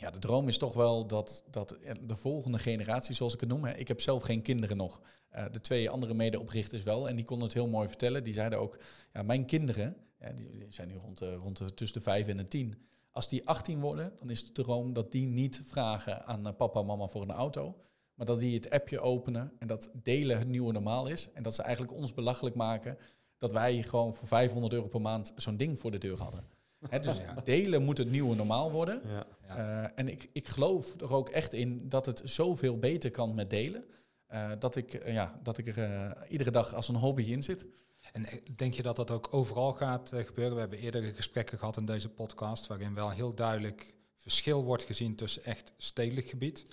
Ja, 0.00 0.10
de 0.10 0.18
droom 0.18 0.48
is 0.48 0.58
toch 0.58 0.74
wel 0.74 1.06
dat, 1.06 1.44
dat 1.50 1.78
de 2.00 2.16
volgende 2.16 2.58
generatie, 2.58 3.14
zoals 3.14 3.34
ik 3.34 3.40
het 3.40 3.48
noem, 3.48 3.64
hè, 3.64 3.74
ik 3.74 3.88
heb 3.88 4.00
zelf 4.00 4.22
geen 4.22 4.42
kinderen 4.42 4.76
nog. 4.76 5.00
Uh, 5.34 5.44
de 5.52 5.60
twee 5.60 5.90
andere 5.90 6.14
medeoprichters 6.14 6.82
wel. 6.82 7.08
En 7.08 7.16
die 7.16 7.24
konden 7.24 7.46
het 7.46 7.56
heel 7.56 7.68
mooi 7.68 7.88
vertellen. 7.88 8.24
Die 8.24 8.32
zeiden 8.32 8.58
ook, 8.58 8.78
ja, 9.12 9.22
mijn 9.22 9.44
kinderen, 9.44 9.96
ja, 10.18 10.32
die 10.32 10.66
zijn 10.68 10.88
nu 10.88 10.94
rond, 10.94 11.20
rond 11.20 11.76
tussen 11.76 11.98
de 11.98 12.04
vijf 12.04 12.28
en 12.28 12.36
de 12.36 12.48
tien. 12.48 12.74
Als 13.10 13.28
die 13.28 13.46
18 13.46 13.80
worden, 13.80 14.12
dan 14.18 14.30
is 14.30 14.44
de 14.44 14.62
droom 14.62 14.92
dat 14.92 15.12
die 15.12 15.26
niet 15.26 15.62
vragen 15.64 16.26
aan 16.26 16.46
uh, 16.46 16.52
papa 16.56 16.80
en 16.80 16.86
mama 16.86 17.06
voor 17.06 17.22
een 17.22 17.30
auto. 17.30 17.76
Maar 18.14 18.26
dat 18.26 18.38
die 18.38 18.54
het 18.54 18.70
appje 18.70 19.00
openen 19.00 19.52
en 19.58 19.66
dat 19.66 19.90
delen 20.02 20.38
het 20.38 20.48
nieuwe 20.48 20.72
normaal 20.72 21.06
is. 21.06 21.32
En 21.32 21.42
dat 21.42 21.54
ze 21.54 21.62
eigenlijk 21.62 21.96
ons 21.96 22.14
belachelijk 22.14 22.56
maken 22.56 22.98
dat 23.38 23.52
wij 23.52 23.82
gewoon 23.82 24.14
voor 24.14 24.28
500 24.28 24.72
euro 24.72 24.88
per 24.88 25.00
maand 25.00 25.32
zo'n 25.36 25.56
ding 25.56 25.78
voor 25.78 25.90
de 25.90 25.98
deur 25.98 26.18
hadden. 26.18 26.55
Dus 27.00 27.20
delen 27.44 27.82
moet 27.82 27.98
het 27.98 28.10
nieuwe 28.10 28.34
normaal 28.34 28.70
worden. 28.72 29.02
Ja. 29.04 29.26
Uh, 29.48 29.88
en 29.94 30.08
ik, 30.08 30.28
ik 30.32 30.48
geloof 30.48 31.00
er 31.00 31.14
ook 31.14 31.28
echt 31.28 31.52
in 31.52 31.88
dat 31.88 32.06
het 32.06 32.22
zoveel 32.24 32.78
beter 32.78 33.10
kan 33.10 33.34
met 33.34 33.50
delen. 33.50 33.84
Uh, 34.32 34.50
dat, 34.58 34.76
ik, 34.76 34.94
uh, 34.94 35.12
ja, 35.12 35.38
dat 35.42 35.58
ik 35.58 35.76
er 35.76 36.26
iedere 36.28 36.50
dag 36.50 36.74
als 36.74 36.88
een 36.88 36.94
hobby 36.94 37.22
in 37.22 37.42
zit. 37.42 37.66
En 38.12 38.26
denk 38.56 38.74
je 38.74 38.82
dat 38.82 38.96
dat 38.96 39.10
ook 39.10 39.28
overal 39.30 39.72
gaat 39.72 40.12
gebeuren? 40.14 40.54
We 40.54 40.60
hebben 40.60 40.78
eerdere 40.78 41.14
gesprekken 41.14 41.58
gehad 41.58 41.76
in 41.76 41.84
deze 41.84 42.08
podcast, 42.08 42.66
waarin 42.66 42.94
wel 42.94 43.10
heel 43.10 43.34
duidelijk 43.34 43.94
verschil 44.16 44.64
wordt 44.64 44.84
gezien 44.84 45.16
tussen 45.16 45.44
echt 45.44 45.72
stedelijk 45.76 46.28
gebied 46.28 46.64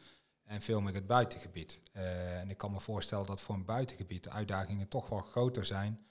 en 0.43 0.61
veel 0.61 0.81
meer 0.81 0.93
het 0.93 1.07
buitengebied. 1.07 1.81
en 1.91 2.49
ik 2.49 2.57
kan 2.57 2.71
me 2.71 2.79
voorstellen 2.79 3.25
dat 3.25 3.41
voor 3.41 3.55
een 3.55 3.65
buitengebied 3.65 4.23
de 4.23 4.29
uitdagingen 4.29 4.87
toch 4.87 5.09
wel 5.09 5.19
groter 5.19 5.65
zijn 5.65 6.05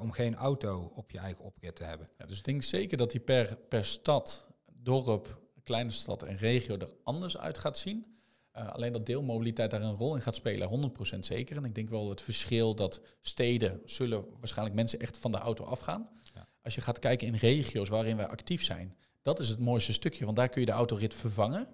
om 0.00 0.12
geen 0.12 0.34
auto 0.34 0.92
op 0.94 1.10
je 1.10 1.18
eigen 1.18 1.44
oprit 1.44 1.76
te 1.76 1.84
hebben. 1.84 2.08
Ja, 2.18 2.26
dus 2.26 2.38
ik 2.38 2.44
denk 2.44 2.62
zeker 2.62 2.96
dat 2.96 3.10
die 3.10 3.20
per, 3.20 3.56
per 3.68 3.84
stad, 3.84 4.46
dorp, 4.72 5.40
kleine 5.62 5.90
stad 5.90 6.22
en 6.22 6.36
regio 6.36 6.76
er 6.76 6.94
anders 7.02 7.36
uit 7.36 7.58
gaat 7.58 7.78
zien. 7.78 8.14
Uh, 8.56 8.68
alleen 8.68 8.92
dat 8.92 9.06
deelmobiliteit 9.06 9.70
daar 9.70 9.82
een 9.82 9.94
rol 9.94 10.14
in 10.14 10.22
gaat 10.22 10.34
spelen, 10.34 10.92
100% 11.16 11.18
zeker. 11.18 11.56
En 11.56 11.64
ik 11.64 11.74
denk 11.74 11.88
wel 11.88 12.08
het 12.08 12.20
verschil 12.20 12.74
dat 12.74 13.00
steden 13.20 13.80
zullen 13.84 14.24
waarschijnlijk 14.38 14.76
mensen 14.76 15.00
echt 15.00 15.18
van 15.18 15.32
de 15.32 15.38
auto 15.38 15.64
afgaan. 15.64 16.08
Ja. 16.34 16.48
Als 16.62 16.74
je 16.74 16.80
gaat 16.80 16.98
kijken 16.98 17.26
in 17.26 17.34
regio's 17.34 17.88
waarin 17.88 18.16
wij 18.16 18.26
actief 18.26 18.62
zijn, 18.62 18.96
dat 19.22 19.38
is 19.38 19.48
het 19.48 19.58
mooiste 19.58 19.92
stukje, 19.92 20.24
want 20.24 20.36
daar 20.36 20.48
kun 20.48 20.60
je 20.60 20.66
de 20.66 20.72
autorit 20.72 21.14
vervangen. 21.14 21.68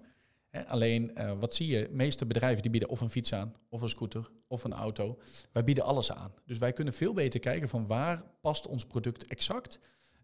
Alleen, 0.67 1.11
uh, 1.17 1.31
wat 1.39 1.55
zie 1.55 1.67
je? 1.67 1.81
De 1.83 1.93
meeste 1.95 2.25
bedrijven 2.25 2.61
die 2.61 2.71
bieden 2.71 2.89
of 2.89 3.01
een 3.01 3.09
fiets 3.09 3.33
aan, 3.33 3.53
of 3.69 3.81
een 3.81 3.89
scooter, 3.89 4.29
of 4.47 4.63
een 4.63 4.73
auto. 4.73 5.19
Wij 5.51 5.63
bieden 5.63 5.83
alles 5.83 6.11
aan. 6.11 6.33
Dus 6.45 6.57
wij 6.57 6.73
kunnen 6.73 6.93
veel 6.93 7.13
beter 7.13 7.39
kijken 7.39 7.69
van 7.69 7.87
waar 7.87 8.23
past 8.41 8.67
ons 8.67 8.85
product 8.85 9.25
exact. 9.25 9.79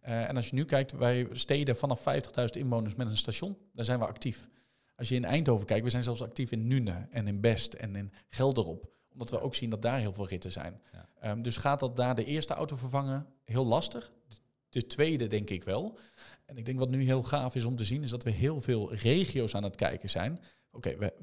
Uh, 0.07 0.29
en 0.29 0.35
als 0.35 0.49
je 0.49 0.55
nu 0.55 0.65
kijkt, 0.65 0.91
wij 0.91 1.27
steden 1.31 1.77
vanaf 1.77 1.99
50.000 1.99 2.45
inwoners 2.51 2.95
met 2.95 3.07
een 3.07 3.17
station, 3.17 3.57
daar 3.73 3.85
zijn 3.85 3.99
we 3.99 4.05
actief. 4.05 4.47
Als 4.95 5.09
je 5.09 5.15
in 5.15 5.25
Eindhoven 5.25 5.65
kijkt, 5.65 5.83
we 5.83 5.89
zijn 5.89 6.03
zelfs 6.03 6.21
actief 6.21 6.51
in 6.51 6.67
Nune 6.67 7.07
en 7.09 7.27
in 7.27 7.41
Best 7.41 7.73
en 7.73 7.95
in 7.95 8.11
Gelderop. 8.29 8.89
Omdat 9.11 9.29
we 9.29 9.39
ook 9.39 9.55
zien 9.55 9.69
dat 9.69 9.81
daar 9.81 9.99
heel 9.99 10.13
veel 10.13 10.27
ritten 10.27 10.51
zijn. 10.51 10.81
Ja. 10.91 11.31
Um, 11.31 11.41
dus 11.41 11.57
gaat 11.57 11.79
dat 11.79 11.95
daar 11.95 12.15
de 12.15 12.25
eerste 12.25 12.53
auto 12.53 12.75
vervangen? 12.75 13.25
Heel 13.43 13.65
lastig. 13.65 14.11
De 14.27 14.35
tweede 14.69 15.27
denk 15.27 15.49
ik 15.49 15.63
wel. 15.63 15.97
En 16.45 16.57
ik 16.57 16.65
denk 16.65 16.79
wat 16.79 16.89
nu 16.89 17.03
heel 17.03 17.23
gaaf 17.23 17.55
is 17.55 17.65
om 17.65 17.75
te 17.75 17.85
zien, 17.85 18.03
is 18.03 18.09
dat 18.09 18.23
we 18.23 18.31
heel 18.31 18.61
veel 18.61 18.93
regio's 18.93 19.55
aan 19.55 19.63
het 19.63 19.75
kijken 19.75 20.09
zijn. 20.09 20.39
Oké, 20.71 20.97
we, 20.97 21.13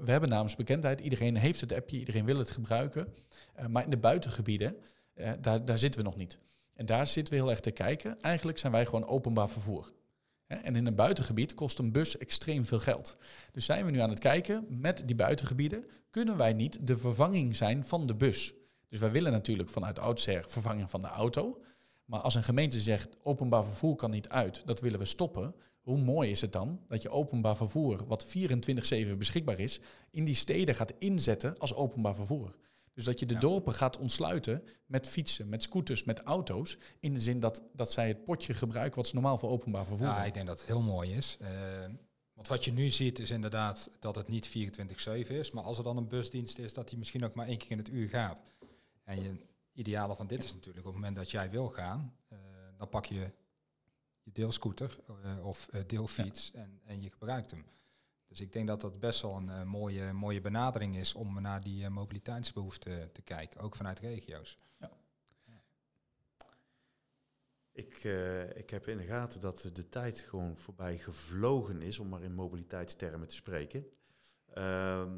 we, 0.00 0.10
hebben 0.10 0.28
namens 0.28 0.56
bekendheid. 0.56 1.00
Iedereen 1.00 1.36
heeft 1.36 1.60
het 1.60 1.72
appje, 1.72 1.98
iedereen 1.98 2.24
wil 2.24 2.38
het 2.38 2.50
gebruiken. 2.50 3.14
Uh, 3.58 3.66
maar 3.66 3.84
in 3.84 3.90
de 3.90 3.96
buitengebieden, 3.96 4.76
uh, 5.14 5.30
daar, 5.40 5.64
daar 5.64 5.78
zitten 5.78 6.00
we 6.00 6.06
nog 6.06 6.16
niet. 6.16 6.38
En 6.74 6.86
daar 6.86 7.06
zitten 7.06 7.34
we 7.34 7.40
heel 7.40 7.50
erg 7.50 7.60
te 7.60 7.70
kijken. 7.70 8.20
Eigenlijk 8.20 8.58
zijn 8.58 8.72
wij 8.72 8.84
gewoon 8.84 9.06
openbaar 9.06 9.48
vervoer. 9.48 9.92
En 10.46 10.76
in 10.76 10.86
een 10.86 10.94
buitengebied 10.94 11.54
kost 11.54 11.78
een 11.78 11.92
bus 11.92 12.18
extreem 12.18 12.66
veel 12.66 12.78
geld. 12.78 13.16
Dus 13.52 13.64
zijn 13.64 13.84
we 13.84 13.90
nu 13.90 13.98
aan 13.98 14.10
het 14.10 14.18
kijken, 14.18 14.66
met 14.68 15.02
die 15.06 15.16
buitengebieden, 15.16 15.84
kunnen 16.10 16.36
wij 16.36 16.52
niet 16.52 16.86
de 16.86 16.98
vervanging 16.98 17.56
zijn 17.56 17.84
van 17.84 18.06
de 18.06 18.14
bus. 18.14 18.54
Dus 18.88 18.98
wij 18.98 19.10
willen 19.10 19.32
natuurlijk 19.32 19.68
vanuit 19.68 19.98
oudsher 19.98 20.44
vervanging 20.48 20.90
van 20.90 21.00
de 21.00 21.06
auto. 21.06 21.60
Maar 22.06 22.20
als 22.20 22.34
een 22.34 22.44
gemeente 22.44 22.80
zegt, 22.80 23.16
openbaar 23.22 23.64
vervoer 23.64 23.96
kan 23.96 24.10
niet 24.10 24.28
uit, 24.28 24.62
dat 24.64 24.80
willen 24.80 24.98
we 24.98 25.04
stoppen. 25.04 25.54
Hoe 25.80 25.98
mooi 25.98 26.30
is 26.30 26.40
het 26.40 26.52
dan 26.52 26.80
dat 26.88 27.02
je 27.02 27.10
openbaar 27.10 27.56
vervoer, 27.56 28.06
wat 28.06 28.26
24-7 28.26 29.16
beschikbaar 29.18 29.58
is, 29.58 29.80
in 30.10 30.24
die 30.24 30.34
steden 30.34 30.74
gaat 30.74 30.92
inzetten 30.98 31.58
als 31.58 31.74
openbaar 31.74 32.14
vervoer. 32.14 32.56
Dus 32.96 33.04
dat 33.04 33.18
je 33.18 33.26
de 33.26 33.38
dorpen 33.38 33.72
gaat 33.72 33.98
ontsluiten 33.98 34.62
met 34.86 35.06
fietsen, 35.06 35.48
met 35.48 35.62
scooters, 35.62 36.04
met 36.04 36.20
auto's. 36.20 36.78
In 37.00 37.14
de 37.14 37.20
zin 37.20 37.40
dat, 37.40 37.62
dat 37.72 37.92
zij 37.92 38.08
het 38.08 38.24
potje 38.24 38.54
gebruiken 38.54 38.96
wat 38.96 39.06
ze 39.06 39.14
normaal 39.14 39.38
voor 39.38 39.50
openbaar 39.50 39.86
vervoer 39.86 40.06
Ja, 40.06 40.24
ik 40.24 40.34
denk 40.34 40.46
dat 40.46 40.58
het 40.58 40.68
heel 40.68 40.82
mooi 40.82 41.12
is. 41.12 41.36
Uh, 41.40 41.48
want 42.34 42.48
wat 42.48 42.64
je 42.64 42.72
nu 42.72 42.88
ziet 42.88 43.18
is 43.18 43.30
inderdaad 43.30 43.90
dat 43.98 44.14
het 44.14 44.28
niet 44.28 44.48
24-7 44.48 44.50
is. 45.26 45.50
Maar 45.50 45.64
als 45.64 45.78
er 45.78 45.84
dan 45.84 45.96
een 45.96 46.08
busdienst 46.08 46.58
is, 46.58 46.74
dat 46.74 46.88
die 46.88 46.98
misschien 46.98 47.24
ook 47.24 47.34
maar 47.34 47.46
één 47.46 47.58
keer 47.58 47.70
in 47.70 47.78
het 47.78 47.88
uur 47.88 48.08
gaat. 48.08 48.42
En 49.04 49.22
je 49.22 49.30
ideale 49.76 50.16
van 50.16 50.26
dit 50.26 50.44
is 50.44 50.54
natuurlijk 50.54 50.86
op 50.86 50.92
het 50.92 51.02
moment 51.02 51.16
dat 51.16 51.30
jij 51.30 51.50
wil 51.50 51.68
gaan, 51.68 52.16
uh, 52.32 52.38
dan 52.76 52.88
pak 52.88 53.04
je 53.04 53.14
je 53.14 54.32
deelscooter 54.32 54.98
uh, 55.24 55.46
of 55.46 55.68
deelfiets 55.86 56.50
ja. 56.52 56.60
en, 56.60 56.80
en 56.84 57.02
je 57.02 57.10
gebruikt 57.10 57.50
hem. 57.50 57.64
Dus 58.28 58.40
ik 58.40 58.52
denk 58.52 58.66
dat 58.66 58.80
dat 58.80 59.00
best 59.00 59.22
wel 59.22 59.36
een 59.36 59.48
uh, 59.48 59.62
mooie, 59.62 60.12
mooie 60.12 60.40
benadering 60.40 60.96
is 60.96 61.14
om 61.14 61.40
naar 61.40 61.60
die 61.60 61.82
uh, 61.82 61.88
mobiliteitsbehoeften 61.88 63.12
te 63.12 63.22
kijken, 63.22 63.60
ook 63.60 63.76
vanuit 63.76 63.98
regio's. 63.98 64.56
Ja. 64.78 64.90
Ik, 67.72 68.04
uh, 68.04 68.56
ik 68.56 68.70
heb 68.70 68.88
in 68.88 68.96
de 68.96 69.04
gaten 69.04 69.40
dat 69.40 69.70
de 69.72 69.88
tijd 69.88 70.20
gewoon 70.20 70.56
voorbij 70.56 70.98
gevlogen 70.98 71.82
is, 71.82 71.98
om 71.98 72.08
maar 72.08 72.22
in 72.22 72.34
mobiliteitstermen 72.34 73.28
te 73.28 73.34
spreken. 73.34 73.86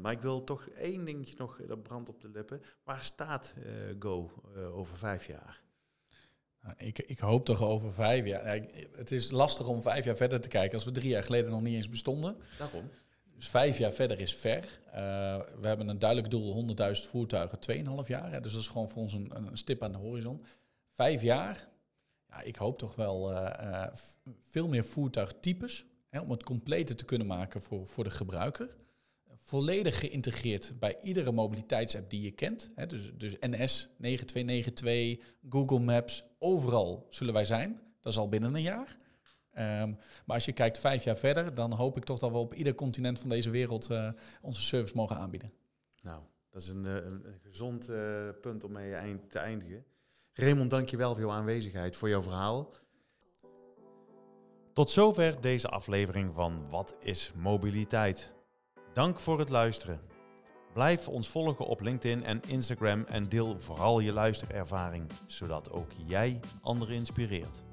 Maar 0.01 0.11
ik 0.11 0.21
wil 0.21 0.43
toch 0.43 0.67
één 0.67 1.05
dingetje 1.05 1.35
nog, 1.37 1.61
dat 1.67 1.83
brandt 1.83 2.09
op 2.09 2.21
de 2.21 2.29
lippen. 2.29 2.61
Waar 2.83 3.03
staat 3.03 3.53
Go 3.99 4.31
over 4.73 4.97
vijf 4.97 5.27
jaar? 5.27 5.61
Nou, 6.61 6.75
ik, 6.77 6.99
ik, 6.99 7.19
hoop 7.19 7.45
toch 7.45 7.63
over 7.63 7.93
vijf 7.93 8.25
jaar. 8.25 8.59
Het 8.91 9.11
is 9.11 9.31
lastig 9.31 9.67
om 9.67 9.81
vijf 9.81 10.05
jaar 10.05 10.15
verder 10.15 10.41
te 10.41 10.47
kijken 10.47 10.73
als 10.73 10.85
we 10.85 10.91
drie 10.91 11.09
jaar 11.09 11.23
geleden 11.23 11.51
nog 11.51 11.61
niet 11.61 11.75
eens 11.75 11.89
bestonden. 11.89 12.37
Daarom. 12.57 12.89
Dus 13.35 13.49
vijf 13.49 13.77
jaar 13.77 13.91
verder 13.91 14.19
is 14.19 14.35
ver. 14.35 14.79
Uh, 14.87 14.93
we 15.61 15.67
hebben 15.67 15.87
een 15.87 15.99
duidelijk 15.99 16.29
doel, 16.29 16.75
100.000 16.77 17.09
voertuigen, 17.09 17.59
2,5 18.03 18.07
jaar. 18.07 18.31
Hè, 18.31 18.41
dus 18.41 18.51
dat 18.51 18.61
is 18.61 18.67
gewoon 18.67 18.89
voor 18.89 19.01
ons 19.01 19.13
een, 19.13 19.31
een, 19.35 19.57
stip 19.57 19.83
aan 19.83 19.91
de 19.91 19.97
horizon. 19.97 20.45
Vijf 20.91 21.21
jaar, 21.21 21.67
ja, 22.27 22.41
ik 22.41 22.55
hoop 22.55 22.77
toch 22.77 22.95
wel 22.95 23.31
uh, 23.31 23.53
uh, 23.61 23.87
veel 24.39 24.67
meer 24.67 24.83
voertuigtypes. 24.83 25.85
Hè, 26.09 26.19
om 26.19 26.31
het 26.31 26.43
completer 26.43 26.95
te 26.95 27.05
kunnen 27.05 27.27
maken 27.27 27.61
voor, 27.61 27.87
voor 27.87 28.03
de 28.03 28.09
gebruiker. 28.09 28.75
Volledig 29.39 29.99
geïntegreerd 29.99 30.73
bij 30.79 30.97
iedere 31.01 31.31
mobiliteitsapp 31.31 32.09
die 32.09 32.21
je 32.21 32.31
kent. 32.31 32.71
Hè, 32.75 32.85
dus, 32.85 33.11
dus 33.17 33.35
NS, 33.39 33.89
9292, 33.97 35.25
Google 35.49 35.79
Maps, 35.79 36.23
overal 36.39 37.05
zullen 37.09 37.33
wij 37.33 37.45
zijn. 37.45 37.81
Dat 38.01 38.11
is 38.11 38.17
al 38.17 38.29
binnen 38.29 38.55
een 38.55 38.61
jaar. 38.61 38.95
Um, 39.59 39.97
maar 40.25 40.35
als 40.35 40.45
je 40.45 40.53
kijkt 40.53 40.79
vijf 40.79 41.03
jaar 41.03 41.17
verder, 41.17 41.53
dan 41.53 41.73
hoop 41.73 41.97
ik 41.97 42.03
toch 42.03 42.19
dat 42.19 42.31
we 42.31 42.37
op 42.37 42.53
ieder 42.53 42.75
continent 42.75 43.19
van 43.19 43.29
deze 43.29 43.49
wereld 43.49 43.89
uh, 43.91 44.11
onze 44.41 44.61
service 44.61 44.95
mogen 44.95 45.15
aanbieden. 45.15 45.53
Nou, 46.01 46.21
dat 46.49 46.61
is 46.61 46.67
een, 46.67 46.85
een 46.85 47.39
gezond 47.41 47.89
uh, 47.89 48.29
punt 48.41 48.63
om 48.63 48.71
mee 48.71 49.27
te 49.27 49.39
eindigen. 49.39 49.85
Raymond, 50.33 50.69
dank 50.69 50.89
je 50.89 50.97
wel 50.97 51.13
voor 51.13 51.23
jouw 51.23 51.31
aanwezigheid, 51.31 51.95
voor 51.95 52.09
jouw 52.09 52.21
verhaal. 52.21 52.73
Tot 54.73 54.91
zover 54.91 55.41
deze 55.41 55.67
aflevering 55.67 56.33
van 56.33 56.69
Wat 56.69 56.95
is 56.99 57.31
mobiliteit? 57.35 58.33
Dank 58.99 59.19
voor 59.19 59.39
het 59.39 59.49
luisteren. 59.49 60.01
Blijf 60.73 61.07
ons 61.07 61.29
volgen 61.29 61.65
op 61.65 61.81
LinkedIn 61.81 62.23
en 62.23 62.41
Instagram 62.47 63.03
en 63.03 63.29
deel 63.29 63.59
vooral 63.59 63.99
je 63.99 64.13
luisterervaring, 64.13 65.05
zodat 65.27 65.71
ook 65.71 65.91
jij 66.05 66.39
anderen 66.61 66.95
inspireert. 66.95 67.63